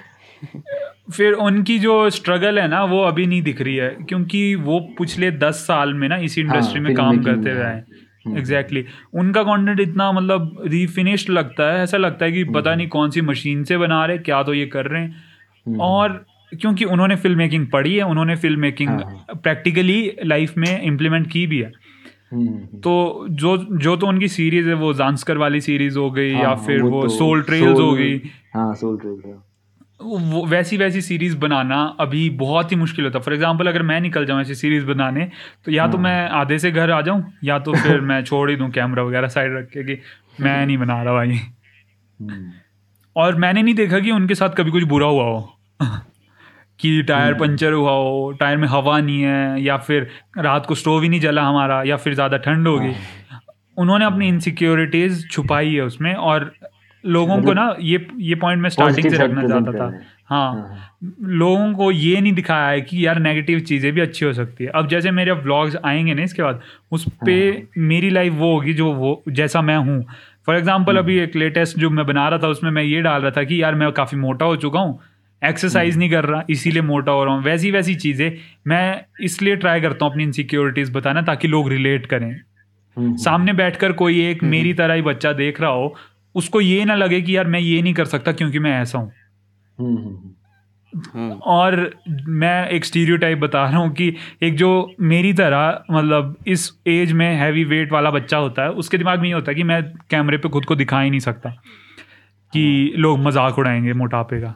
[1.11, 5.31] फिर उनकी जो स्ट्रगल है ना वो अभी नहीं दिख रही है क्योंकि वो पिछले
[5.39, 8.85] दस साल में ना इसी इंडस्ट्री में काम करते रहे हाँ। हैं एग्जैक्टली
[9.15, 13.11] उनका कंटेंट इतना मतलब रिफिनिश्ड लगता है ऐसा लगता है कि हम्म। पता नहीं कौन
[13.11, 15.23] सी मशीन से बना रहे क्या तो ये कर रहे हैं
[15.67, 20.81] हम्म। और क्योंकि उन्होंने फ़िल्म मेकिंग पढ़ी है उन्होंने फ़िल्म मेकिंग हाँ, प्रैक्टिकली लाइफ में
[20.83, 21.73] इम्प्लीमेंट की भी है
[22.33, 26.31] हम्म, हम्म। तो जो जो तो उनकी सीरीज़ है वो जानस्कर वाली सीरीज़ हो गई
[26.31, 28.17] या हाँ, फिर वो तो सोल ट्रेल्स हो गई
[28.55, 29.25] हाँ सोल ट्रेल्स
[30.01, 34.25] वैसी वैसी सीरीज़ बनाना अभी बहुत ही मुश्किल होता है। फॉर एग्जांपल अगर मैं निकल
[34.27, 35.29] जाऊँ ऐसी सीरीज़ बनाने
[35.65, 38.49] तो या तो हाँ। मैं आधे से घर आ जाऊँ या तो फिर मैं छोड़
[38.51, 39.99] ही दूँ कैमरा वगैरह साइड रख के कि
[40.41, 41.41] मैं नहीं बना रहा भाई।
[43.17, 45.57] और मैंने नहीं देखा कि उनके साथ कभी कुछ बुरा हुआ हो।
[46.81, 51.03] कि टायर पंचर हुआ हो टायर में हवा नहीं है या फिर रात को स्टोव
[51.03, 52.95] ही नहीं जला हमारा या फिर ज़्यादा ठंड हो गई।
[53.77, 56.53] उन्होंने अपनी इनसिक्योरिटीज छुपाई है उसमें और
[57.05, 61.73] लोगों को ना ये ये पॉइंट मैं स्टार्टिंग से रखना चाहता था। हैं। हाँ। लोगों
[61.75, 64.89] को ये नहीं दिखाया है कि यार नेगेटिव चीज़ें भी अच्छी हो सकती है। अब
[64.89, 66.61] जैसे मेरे व्लॉग्स आएँगे ना इसके बाद
[66.93, 70.05] उस पर मेरी लाइफ वो होगी जो वो जैसा मैं हूँ।
[70.47, 73.31] फॉर एग्ज़ाम्पल अभी एक लेटेस्ट जो मैं बना रहा था उसमें मैं ये डाल रहा
[73.31, 74.99] था कि यार मैं काफ़ी मोटा हो चुका हूँ
[75.43, 78.31] एक्सरसाइज नहीं कर रहा इसीलिए मोटा हो रहा हूँ। वैसी वैसी चीज़ें
[78.67, 82.31] मैं इसलिए ट्राई करता हूँ अपनी इनसिक्योरिटीज़ बताना ताकि लोग रिलेट करें।
[82.97, 85.95] हम्म, सामने बैठकर कोई एक मेरी तरह ही बच्चा देख रहा हो
[86.35, 89.13] उसको ये ना लगे कि यार मैं ये नहीं कर सकता क्योंकि मैं ऐसा हूँ।
[89.79, 90.31] हम्म, हम्म,
[90.93, 91.75] हाँ। और
[92.29, 94.71] मैं एक स्टीरियोटाइप बता रहा हूँ कि एक जो
[95.01, 99.29] मेरी तरह मतलब इस एज में हैवी वेट वाला बच्चा होता है उसके दिमाग में
[99.29, 101.51] ये होता है कि मैं कैमरे पे खुद को दिखा ही नहीं सकता
[102.53, 104.55] कि लोग मज़ाक उड़ाएँगे मोटापे का।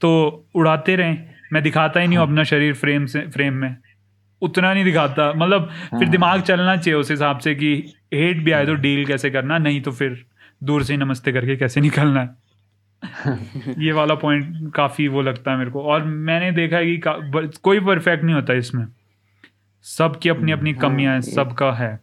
[0.00, 1.18] तो उड़ाते रहें
[1.52, 3.76] मैं दिखाता ही नहीं हूँ अपना शरीर फ्रेम से फ्रेम में।
[4.42, 7.74] उतना नहीं दिखाता मतलब फिर दिमाग चलना चाहिए उस हिसाब से कि
[8.14, 10.24] हेट भी आए तो डील कैसे करना नहीं तो फिर
[10.64, 12.50] दूर से ही नमस्ते करके कैसे निकलना है।
[13.78, 17.02] ये वाला पॉइंट काफ़ी वो लगता है मेरे को। और मैंने देखा है कि
[17.62, 18.86] कोई परफेक्ट नहीं होता इसमें।
[19.82, 22.00] सबकी अपनी अपनी कमियाँ हैं सबका है।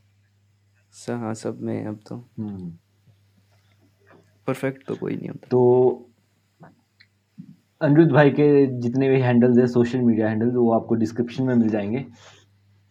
[1.10, 2.72] हाँ सब में अब तो। हम्म।
[4.48, 6.10] परफेक्ट तो कोई नहीं होता। तो
[7.82, 11.70] अनिरुद्ध भाई के जितने भी हैंडल्स है सोशल मीडिया हैंडल्स वो आपको डिस्क्रिप्शन में मिल
[11.70, 12.06] जाएँगे।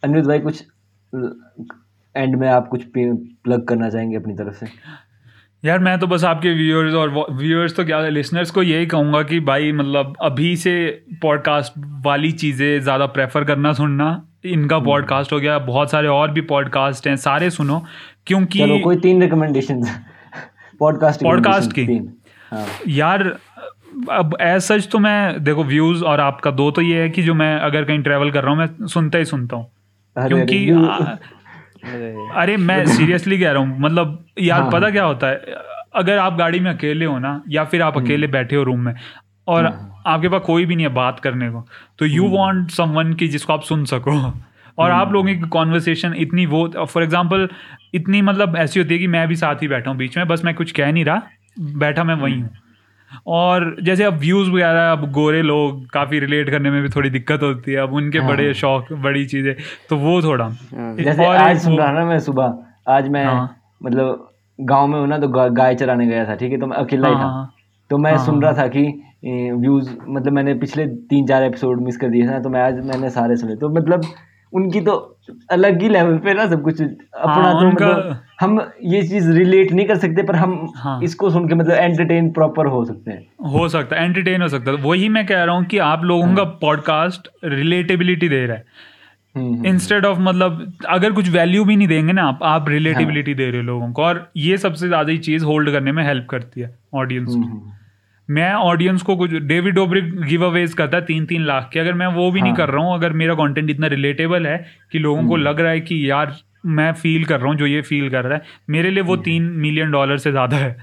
[0.04, 0.66] अनिरुद्ध भाई कुछ
[2.16, 4.66] एंड में आप कुछ प्लग करना चाहेंगे अपनी तरफ़ से?
[5.62, 9.40] यार मैं तो बस आपके व्यूअर्स और व्यूअर्स तो क्या लिसनर्स को यही कहूँगा कि
[9.40, 10.74] भाई मतलब अभी से
[11.22, 11.72] पॉडकास्ट
[12.06, 14.10] वाली चीज़ें ज़्यादा प्रेफर करना सुनना।
[14.44, 17.82] इनका पॉडकास्ट हो गया बहुत सारे और भी पॉडकास्ट हैं सारे सुनो
[18.26, 19.82] क्योंकि चलो कोई तीन रिकमेंडेशन
[20.80, 21.84] पॉडकास्ट पॉडकास्ट की?
[22.52, 23.22] हाँ। यार
[24.12, 27.34] अब एज सच तो मैं देखो व्यूज़ और आपका दो तो ये है कि जो
[27.34, 29.70] मैं अगर कहीं ट्रैवल कर रहा हूँ मैं सुनता ही सुनता हूँ।
[30.16, 30.58] क्योंकि
[31.84, 35.54] अरे। मैं सीरियसली कह रहा हूँ मतलब यार हाँ, पता क्या होता है
[35.94, 38.80] अगर आप गाड़ी में अकेले हो ना या फिर आप हम्म। अकेले बैठे हो रूम
[38.80, 38.94] में
[39.48, 41.64] और हाँ। आपके पास कोई भी नहीं है बात करने को
[41.98, 44.20] तो यू वांट समवन की जिसको आप सुन सको।
[44.78, 47.48] और आप लोगों की कॉन्वर्सेशन इतनी वो फॉर एग्ज़ाम्पल
[47.94, 50.44] इतनी मतलब ऐसी होती है कि मैं भी साथ ही बैठा हूँ बीच में बस
[50.44, 51.22] मैं कुछ कह नहीं रहा
[51.76, 52.50] बैठा मैं वहीं हूँ।
[53.26, 57.42] और जैसे अब व्यूज़ वगैरह अब गोरे लोग काफ़ी रिलेट करने में भी थोड़ी दिक्कत
[57.42, 59.54] होती है अब उनके हाँ। बड़े शौक बड़ी चीज़ें
[59.90, 64.28] तो वो थोड़ा हाँ। जैसे आज सुन रहा ना मैं सुबह आज मैं हाँ। मतलब
[64.60, 67.14] गाँव में हूँ ना तो गाय चराने गया था ठीक है तो मैं अकेला ही
[67.14, 67.52] था हाँ, हाँ।
[67.90, 72.08] तो मैं सुन रहा था कि व्यूज़ मतलब मैंने पिछले तीन चार एपिसोड मिस कर
[72.08, 74.02] दिए थे ना तो मैं आज मैंने सारे सुने तो मतलब
[74.52, 75.15] उनकी तो
[75.50, 79.72] अलग ही लेवल पे ना सब कुछ। अपना हाँ, तो मतलब हम ये चीज़ रिलेट
[79.72, 83.50] नहीं कर सकते पर हम हाँ, इसको सुन के मतलब एंटरटेन प्रॉपर हो सकते हैं।
[83.50, 86.34] हो सकता है एंटरटेन हो सकता है। वही मैं कह रहा हूँ कि आप लोगों
[86.34, 88.64] का पॉडकास्ट रिलेटेबिलिटी दे रहा है।
[89.34, 90.36] Instead hmm, of hmm, hmm.
[90.36, 93.36] मतलब अगर कुछ वैल्यू भी नहीं देंगे ना आप आप रिलेटिबिलिटी हाँ.
[93.36, 96.26] दे रहे हो लोगों को। और ये सबसे ज़्यादा ही चीज़ होल्ड करने में हेल्प
[96.30, 97.72] करती है ऑडियंस को।
[98.28, 101.94] मैं ऑडियंस को कुछ डेविड डोब्रिक गिव अवेज करता है तीन तीन लाख के अगर
[101.94, 102.48] मैं वो भी हाँ.
[102.48, 104.56] नहीं कर रहा हूँ अगर मेरा कंटेंट इतना रिलेटेबल है
[104.92, 106.36] कि लोगों को हम्म। लग रहा है कि यार
[106.68, 109.24] मैं फील कर रहा हूँ जो ये फील कर रहा है मेरे लिए वो हम्म।
[109.24, 110.76] तीन मिलियन डॉलर से ज़्यादा है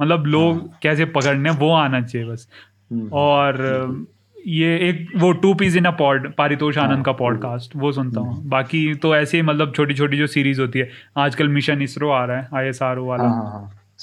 [0.00, 0.78] मतलब लोग हाँ.
[0.82, 2.48] कैसे पकड़ने वो आना चाहिए बस
[2.90, 7.76] हम्म। और ये एक वो two peas in a pod Paritosh हाँ। आनंद का पॉडकास्ट
[7.76, 10.88] वो सुनता हूँ बाकी तो ऐसे ही मतलब छोटी छोटी जो सीरीज़ होती है
[11.18, 12.82] आजकल मिशन इसरो आ रहा है आई एस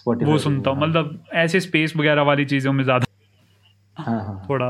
[0.08, 3.06] वो सुनता हूँ। मतलब ऐसे स्पेस वगैरह वाली चीज़ों में ज़्यादा
[3.98, 4.70] हाँ, हाँ। थोड़ा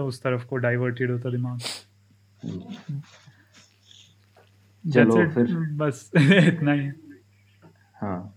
[0.00, 1.58] उस तरफ़ को डाइवर्टेड होता दिमाग।
[4.92, 6.90] चलो फिर। बस इतना ही।
[7.94, 8.34] हाँ।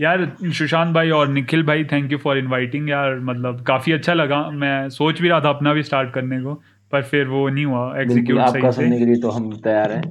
[0.00, 4.50] यार सुशांत भाई और निखिल भाई थैंक यू फॉर इनवाइटिंग यार। मतलब काफ़ी अच्छा लगा।
[4.50, 6.62] मैं सोच भी रहा था अपना भी स्टार्ट करने को।
[6.92, 10.02] पर फिर वो नहीं हुआ एग्जीक्यूट सही से। सुनने के लिए तो हम तैयार हैं।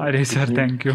[0.00, 0.92] अरे सर थैंक यू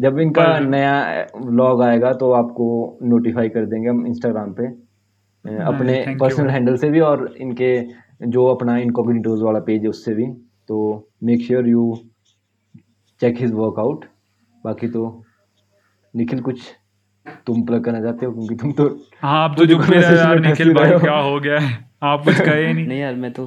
[0.00, 0.94] जब इनका नया
[1.36, 2.66] व्लॉग आएगा तो आपको
[3.04, 4.66] नोटिफाई कर देंगे हम इंस्टाग्राम पे।
[5.64, 7.70] अपने पर्सनल हैंडल से भी और इनके
[8.28, 10.26] जो अपना इनकॉग्निटोज वाला पेज है उससे भी।
[10.68, 10.76] तो
[11.24, 11.82] make sure you
[13.20, 14.04] check his workout
[14.64, 15.02] बाकी तो
[16.14, 16.60] निखिल कुछ
[17.46, 18.32] तुम प्लग करना चाहते हो?
[18.32, 18.86] क्योंकि तुम तो
[19.22, 19.78] हाँ आप तो जो
[20.40, 21.58] निखिल भाई क्या हो गया?
[21.58, 23.46] है आप कुछ कहे नहीं। नहीं यार मैं तो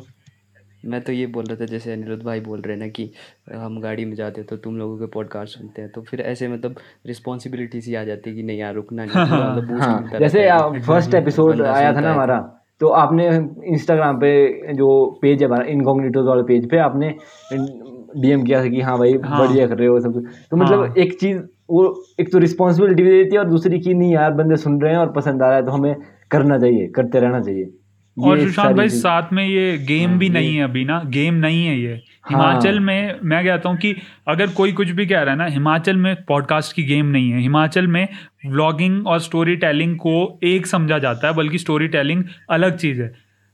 [0.86, 3.12] मैं तो ये बोल रहा था जैसे अनिरुद्ध भाई बोल रहे हैं ना कि
[3.54, 6.48] हम गाड़ी में जाते हैं तो तुम लोगों के पॉडकास्ट सुनते हैं। तो फिर ऐसे
[6.48, 6.76] मतलब
[7.08, 10.50] रिस्पॉन्सिबिलिटी सी आ जाती है कि नहीं यार रुकना नहीं हाँ, मतलब हाँ, जैसे
[10.82, 13.28] फ़र्स्ट एपिसोड आया था ना हमारा तो आपने
[13.66, 17.16] इंस्टाग्राम पे जो पेज है हमारा इनकॉग्निटोज वाले पेज पे आपने
[17.54, 20.80] डीएम किया था कि हाँ भाई हाँ, बढ़िया कर रहे हो सब कुछ। तो मतलब
[20.80, 24.32] हाँ, एक चीज़ वो एक तो रिस्पॉन्सिबिलिटी भी देती है और दूसरी की नहीं यार
[24.32, 25.96] बंदे सुन रहे हैं और पसंद आ रहा है तो हमें
[26.32, 27.74] करना चाहिए करते रहना चाहिए।
[28.18, 31.66] और सुशांत भाई साथ में ये गेम हाँ, भी नहीं है अभी ना गेम नहीं
[31.66, 33.96] है ये हाँ, हिमाचल में मैं कहता हूँ कि
[34.28, 37.42] अगर कोई कुछ भी कह रहा है ना हिमाचल में पॉडकास्ट की गेम नहीं है
[37.42, 38.08] हिमाचल में
[38.46, 43.14] व्लॉगिंग और स्टोरी टेलिंग को एक समझा जाता है बल्कि स्टोरी टेलिंग अलग चीज़ है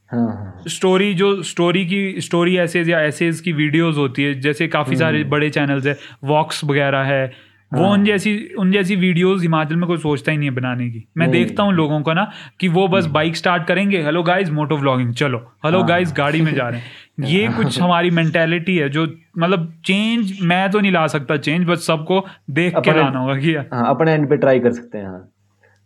[0.09, 4.68] हाँ, स्टोरी हाँ। जो स्टोरी की स्टोरी ऐसे या ऐसे की वीडियोस होती है जैसे
[4.68, 7.32] काफ़ी सारे हम्म। बड़े चैनल्स है वॉक्स वगैरह है
[7.72, 10.89] वो हाँ। उन जैसी उन जैसी वीडियोस हिमाचल में कोई सोचता ही नहीं है बनाने
[10.89, 14.24] की मैं देखता हूँ लोगों का ना कि वो बस बाइक हम्म। स्टार्ट करेंगे हेलो
[14.24, 18.09] गाइस मोटो व्लॉगिंग चलो हेलो गाइस हाँ। गाड़ी में जा रहे हैं ये कुछ हमारी
[18.11, 19.05] मेंटेलिटी है जो
[19.38, 23.53] मतलब चेंज मैं तो नहीं ला सकता चेंज बस सबको देख के लाना होगा कि
[23.53, 25.28] हाँ, अपने एंड पे ट्राई कर सकते हैं हाँ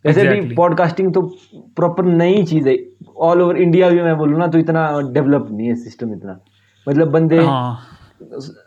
[0.05, 0.41] exactly.
[0.41, 1.21] भी पॉडकास्टिंग तो
[1.75, 2.77] प्रॉपर नई चीज़ है
[3.19, 6.39] ऑल ओवर इंडिया भी मैं बोलूँ ना तो इतना डेवलप नहीं है सिस्टम इतना
[6.87, 7.79] मतलब बंदे हाँ.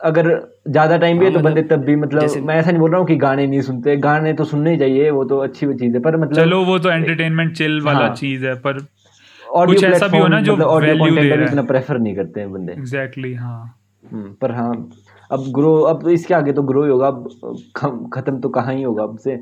[0.05, 0.29] अगर
[0.69, 2.91] ज़्यादा टाइम भी है तो हाँ, बंदे मतलब तब भी मतलब मैं ऐसा नहीं बोल
[2.91, 5.95] रहा हूँ कि गाने नहीं सुनते गाने तो सुनने ही चाहिए वो तो अच्छी चीज़
[5.95, 8.87] है पर मतलब चलो वो तो एंटरटेनमेंट चिल वाला हाँ, चीज़ है पर
[9.43, 12.15] और कुछ ऐसा भी हो ना जो वैल्यू मतलब दे रहा है। इतना प्रेफर नहीं
[12.17, 13.61] करते हैं बंदे। एग्जैक्टली हाँ।
[14.13, 14.73] हम्म, पर हाँ
[15.31, 17.29] अब ग्रो अब इसके आगे तो ग्रो ही होगा अब
[18.15, 19.41] खत्म तो कहाँ ही होगा अब से।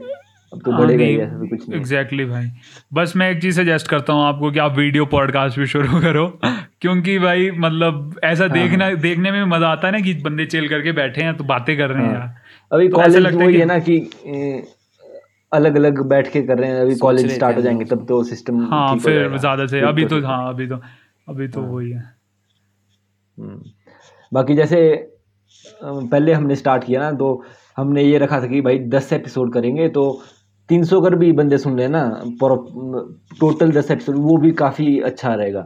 [0.53, 2.47] अब तो बढ़ेगा ही ऐसा कुछ नहीं। एग्जैक्टली भाई।
[2.93, 6.27] बस मैं एक चीज़ सजेस्ट करता हूँ आपको कि आप वीडियो पॉडकास्ट भी शुरू करो
[6.45, 10.47] क्योंकि भाई मतलब ऐसा हाँ, देखना हाँ। देखने में मज़ा आता है ना कि बंदे
[10.47, 12.35] चिल करके बैठे हैं तो बातें कर रहे हैं हाँ। यार।
[12.73, 13.99] अभी तो कॉलेज वही है ना कि
[15.53, 18.65] अलग अलग बैठ के कर रहे हैं अभी कॉलेज स्टार्ट हो जाएँगे तब तो सिस्टम
[18.67, 20.81] हाँ। फिर ज़्यादा से अभी तो हाँ अभी तो
[21.29, 22.05] अभी तो वही है।
[23.39, 23.61] हम्म।
[24.33, 24.81] बाकी जैसे
[25.83, 27.45] पहले हमने स्टार्ट किया ना तो
[27.77, 30.05] हमने ये रखा था कि भाई दस एपिसोड करेंगे तो
[30.69, 32.03] तीन सौ अगर भी बंदे सुन रहे हैं ना
[33.41, 35.61] टोटल दस एपिसोड वो भी काफ़ी अच्छा रहेगा।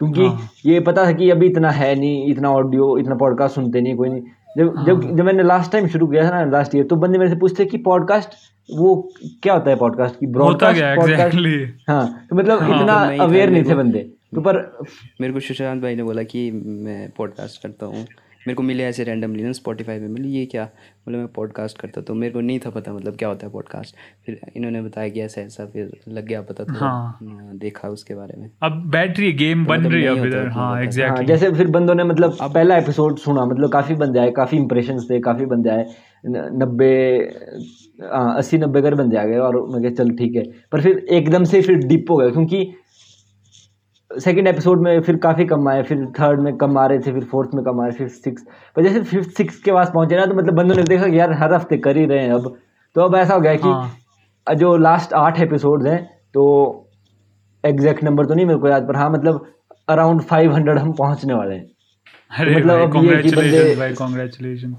[0.00, 3.80] क्योंकि हाँ। ये पता है कि अभी इतना है नहीं इतना ऑडियो इतना पॉडकास्ट सुनते
[3.80, 4.22] नहीं कोई नहीं।
[4.58, 7.18] जब हाँ। जब जब मैंने लास्ट टाइम शुरू किया था ना लास्ट ईयर तो बंदे
[7.18, 8.34] मेरे से पूछते कि पॉडकास्ट
[8.68, 8.94] वो
[9.42, 10.26] क्या होता है पॉडकास्ट की?
[10.26, 13.98] ब्रॉडकास्ट पॉडकास्ट एग्जैक्टली हाँ तो मतलब हाँ, इतना तो अवेयर नहीं मेरे थे बंदे।
[14.34, 14.56] तो पर
[15.20, 18.04] मेरे को सुशांत भाई ने बोला कि मैं पॉडकास्ट करता हूँ।
[18.38, 20.64] मेरे को मिले ऐसे रैंडमली ना स्पॉटिफाई में मिली ये क्या?
[21.06, 23.96] बोले मैं पॉडकास्ट करता तो मेरे को नहीं था पता मतलब क्या होता है पॉडकास्ट
[24.26, 27.18] फिर इन्होंने बताया कि ऐसा ऐसा फिर लग गया पता तो। हाँ।
[27.54, 30.60] देखा उसके बारे में। अब है गेम तो बन मतलब रही है उतना हाँ पता।
[30.60, 34.58] हाँ एग्जैक्टली जैसे फिर बंदों ने मतलब पहला एपिसोड सुना मतलब काफ़ी बंदे आए काफ़ी
[34.58, 35.84] इंप्रेशन थे काफ़ी बंदे आए
[36.26, 36.94] नब्बे
[38.02, 41.06] हाँ, अस्सी नब्बे कर बंदे आ गए और मैं कहा चल ठीक है। पर फिर
[41.10, 42.74] एकदम से फिर डिप हो गया क्योंकि
[44.10, 47.24] सेकंड एपिसोड में फिर काफ़ी कम आए फिर थर्ड में कम आ रहे थे फिर
[47.24, 48.42] फोर्थ में कम आ रहे फिर सिक्स
[48.76, 51.32] पर जैसे फिफ्थ सिक्स के पास पहुँचे ना तो मतलब बंदों ने देखा कि यार
[51.32, 52.56] हर हफ़्ते कर ही रहे हैं अब।
[52.94, 55.98] तो अब ऐसा हो गया कि हाँ। जो लास्ट आठ एपिसोड हैं
[56.34, 56.44] तो
[57.64, 59.46] एग्जैक्ट नंबर तो नहीं मेरे को याद पर हाँ मतलब
[59.88, 61.66] अराउंड फाइव हंड्रेड हम पहुँचने वाले हैं।
[62.38, 64.74] अरे मतलब भाई अब ये कि बंदे- भाई congratulation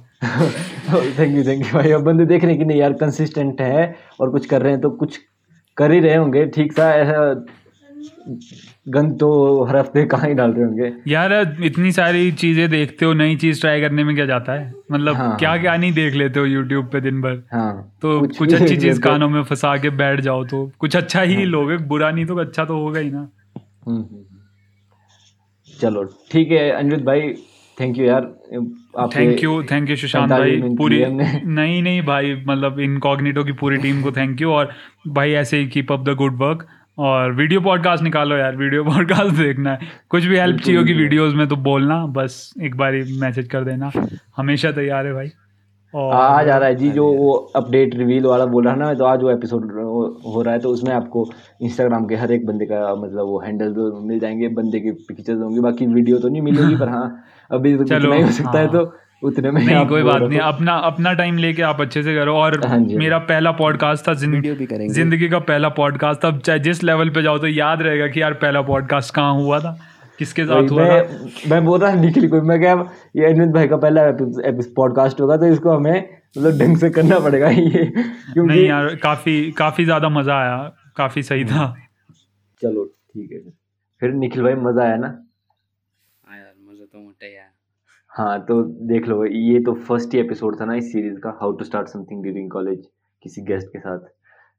[1.20, 3.96] thank you thank you भाई। अब बंदे देख रहे हैं कि नहीं यार कंसिस्टेंट है
[4.20, 5.20] और कुछ कर रहे हैं तो कुछ
[5.78, 7.46] कर ही रहे होंगे ठीक सा ऐसा
[8.88, 9.28] गन तो
[9.64, 13.60] हर हफ़्ते कहाँ ही डाल रहे होंगे। यार इतनी सारी चीज़ें देखते हो नई चीज़
[13.62, 14.74] ट्राई करने में क्या जाता है?
[14.92, 17.42] मतलब हाँ। क्या क्या नहीं देख लेते हो यूट्यूब पे दिन भर?
[17.54, 21.22] हाँ तो कुछ कुछ, अच्छी चीज़ कानों में फंसा के बैठ जाओ तो। कुछ अच्छा
[21.22, 26.04] ही हाँ, लोगे बुरा नहीं तो अच्छा तो होगा ही ना। हम्म, हम्म, हम्म। चलो
[26.32, 27.34] ठीक है अनिरुद्ध भाई
[27.78, 28.24] थैंक यू यार।
[29.16, 34.02] Thank you thank you Sushant भाई पूरी नहीं नहीं भाई मतलब इनकॉग्निटो की पूरी टीम
[34.02, 34.72] को थैंक यू और
[35.08, 36.68] भाई ऐसे ही keep up the good work
[37.00, 39.80] और वीडियो पॉडकास्ट निकालो यार वीडियो पॉडकास्ट देखना है।
[40.10, 43.92] कुछ भी हेल्प चाहिए होगी वीडियोस में तो बोलना बस एक बार मैसेज कर देना।
[44.38, 45.30] हमेशा तैयार है भाई।
[45.96, 48.94] और आज आ रहा है जी जो वो अपडेट रिवील वाला बोल रहा है ना
[48.94, 49.64] तो आज वो एपिसोड
[50.26, 51.30] हो रहा है तो उसमें आपको
[51.62, 55.60] इंस्टाग्राम के हर एक बंदे का मतलब वो हैंडल मिल जाएँगे बंदे के पिक्चर्स होंगे
[55.60, 58.68] बाकी वीडियो तो नहीं मिलेगी पर हाँ अभी तो कुछ चलो, नहीं हो सकता है
[58.68, 58.86] हाँ। तो
[59.22, 62.60] उतने में नहीं कोई बात नहीं। अपना अपना टाइम लेके आप अच्छे से करो और
[62.66, 67.24] हाँ मेरा पहला पॉडकास्ट था करेंगे। ज़िंदगी का पहला पॉडकास्ट था। चाहे जिस लेवल पे
[67.24, 69.78] जाओ तो याद रहेगा कि यार पहला पॉडकास्ट कहाँ हुआ था
[70.20, 72.74] किसके साथ हुआ था। मैं मैं बोल रहा हूँ निखिल को मैं क्या
[73.16, 74.10] ये अनिल भाई का पहला
[74.76, 75.94] पॉडकास्ट होगा तो इसको हमें
[76.38, 77.92] मतलब ढंग से करना पड़ेगा ये
[78.38, 80.58] नहीं यार काफ़ी काफ़ी ज़्यादा मज़ा आया
[80.98, 81.74] काफ़ी सही था।
[82.62, 83.40] चलो ठीक है।
[84.02, 87.50] फिर निखिल भाई मज़ा आया ना हाँ यार मज़ा तो मोटा ही आया
[88.20, 91.52] हाँ तो देख लो ये तो फ़र्स्ट ही एपिसोड था ना इस सीरीज़ का how
[91.52, 92.88] to start something during college
[93.24, 94.00] किसी गेस्ट के साथ।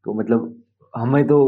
[0.07, 0.63] तो मतलब
[0.95, 1.39] हमें तो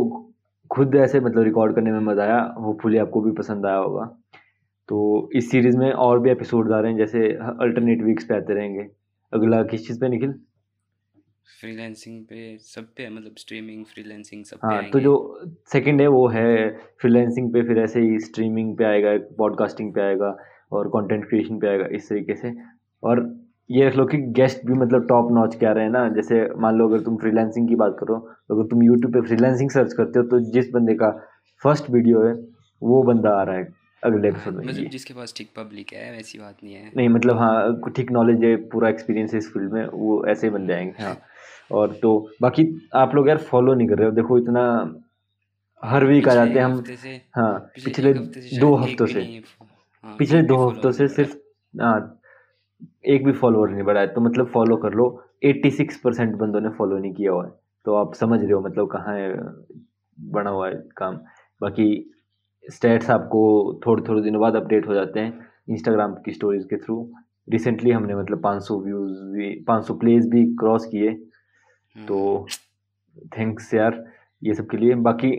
[0.70, 4.04] खुद ऐसे मतलब रिकॉर्ड करने में मज़ा आया होपफुली आपको भी पसंद आया होगा।
[4.88, 7.26] तो इस सीरीज़ में और भी एपिसोड आ रहे हैं जैसे
[7.60, 8.88] अल्टरनेट वीक्स पे आते रहेंगे।
[9.32, 10.34] अगला किस चीज़ पे निखिल?
[11.60, 15.16] फ्रीलांसिंग पे सब पे मतलब स्ट्रीमिंग फ्रीलांसिंग सब हाँ तो जो
[15.72, 20.36] सेकंड है वो है फ्रीलांसिंग पे फिर ऐसे ही स्ट्रीमिंग पे आएगा पॉडकास्टिंग पे आएगा।
[20.72, 22.52] और कंटेंट क्रिएशन पे आएगा इस तरीके से।
[23.02, 23.20] और
[23.70, 26.46] ये रख लो कि गेस्ट भी मतलब टॉप नॉच के आ रहे हैं ना। जैसे
[26.60, 29.92] मान लो अगर तुम फ्रीलांसिंग की बात करो तो अगर तुम यूट्यूब पे फ्रीलांसिंग सर्च
[29.92, 31.10] करते हो तो जिस बंदे का
[31.62, 32.32] फ़र्स्ट वीडियो है
[32.82, 33.68] वो बंदा आ रहा है
[34.02, 37.38] अगले एपिसोड में। मतलब जिसके पास ठीक पब्लिक है ऐसी बात नहीं है। नहीं मतलब
[37.38, 41.02] हाँ ठीक नॉलेज है पूरा एक्सपीरियंस है इस फ़ील्ड में वो ऐसे ही बंदे आएँगे
[41.02, 41.16] हाँ।
[41.72, 42.10] और तो
[42.42, 42.64] बाकी
[42.94, 44.64] आप लोग यार फॉलो नहीं कर रहे हो। देखो इतना
[45.82, 46.82] हर वीक आ जाते हैं हम।
[47.36, 49.22] हाँ पिछले दो हफ्तों से।
[50.04, 52.20] हाँ, पिछले दो follower हफ्तों से नहीं बढ़ा। सिर्फ़ हाँ
[53.06, 56.68] एक भी फॉलोअर नहीं बढ़ा है तो मतलब फॉलो कर लो। 86 परसेंट बंदों ने
[56.68, 57.52] फॉलो नहीं किया हुआ है।
[57.84, 59.34] तो आप समझ रहे हो मतलब कहाँ है
[60.20, 61.16] बना हुआ है काम।
[61.60, 62.14] बाकी
[62.70, 63.40] स्टेट्स आपको
[63.86, 67.12] थोड़े थोड़े दिनों बाद अपडेट हो जाते हैं इंस्टाग्राम की स्टोरीज के थ्रू
[67.50, 72.46] रिसेंटली हमने मतलब 500 व्यूज़ भी 500 प्लेज भी क्रॉस किए। हम्म, तो
[73.38, 74.04] थैंक्स यार
[74.44, 75.30] ये सब के लिए। बाकी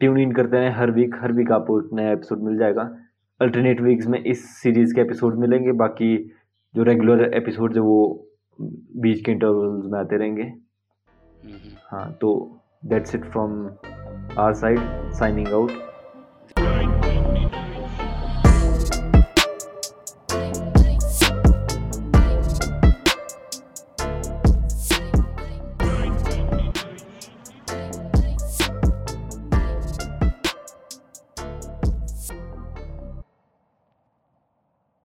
[0.00, 2.96] ट्यून इन करते हैं हर वीक हर वीक आपको एक नया एपिसोड मिल जाएगा।
[3.40, 6.16] अल्टरनेट वीक्स में इस सीरीज़ के एपिसोड मिलेंगे बाकी
[6.74, 7.98] जो रेगुलर एपिसोड है वो
[8.58, 12.30] बीच के इंटरवल्स में आते रहेंगे हम्म। हाँ तो
[12.84, 13.66] that's it from
[14.38, 14.78] our side
[15.12, 15.70] signing out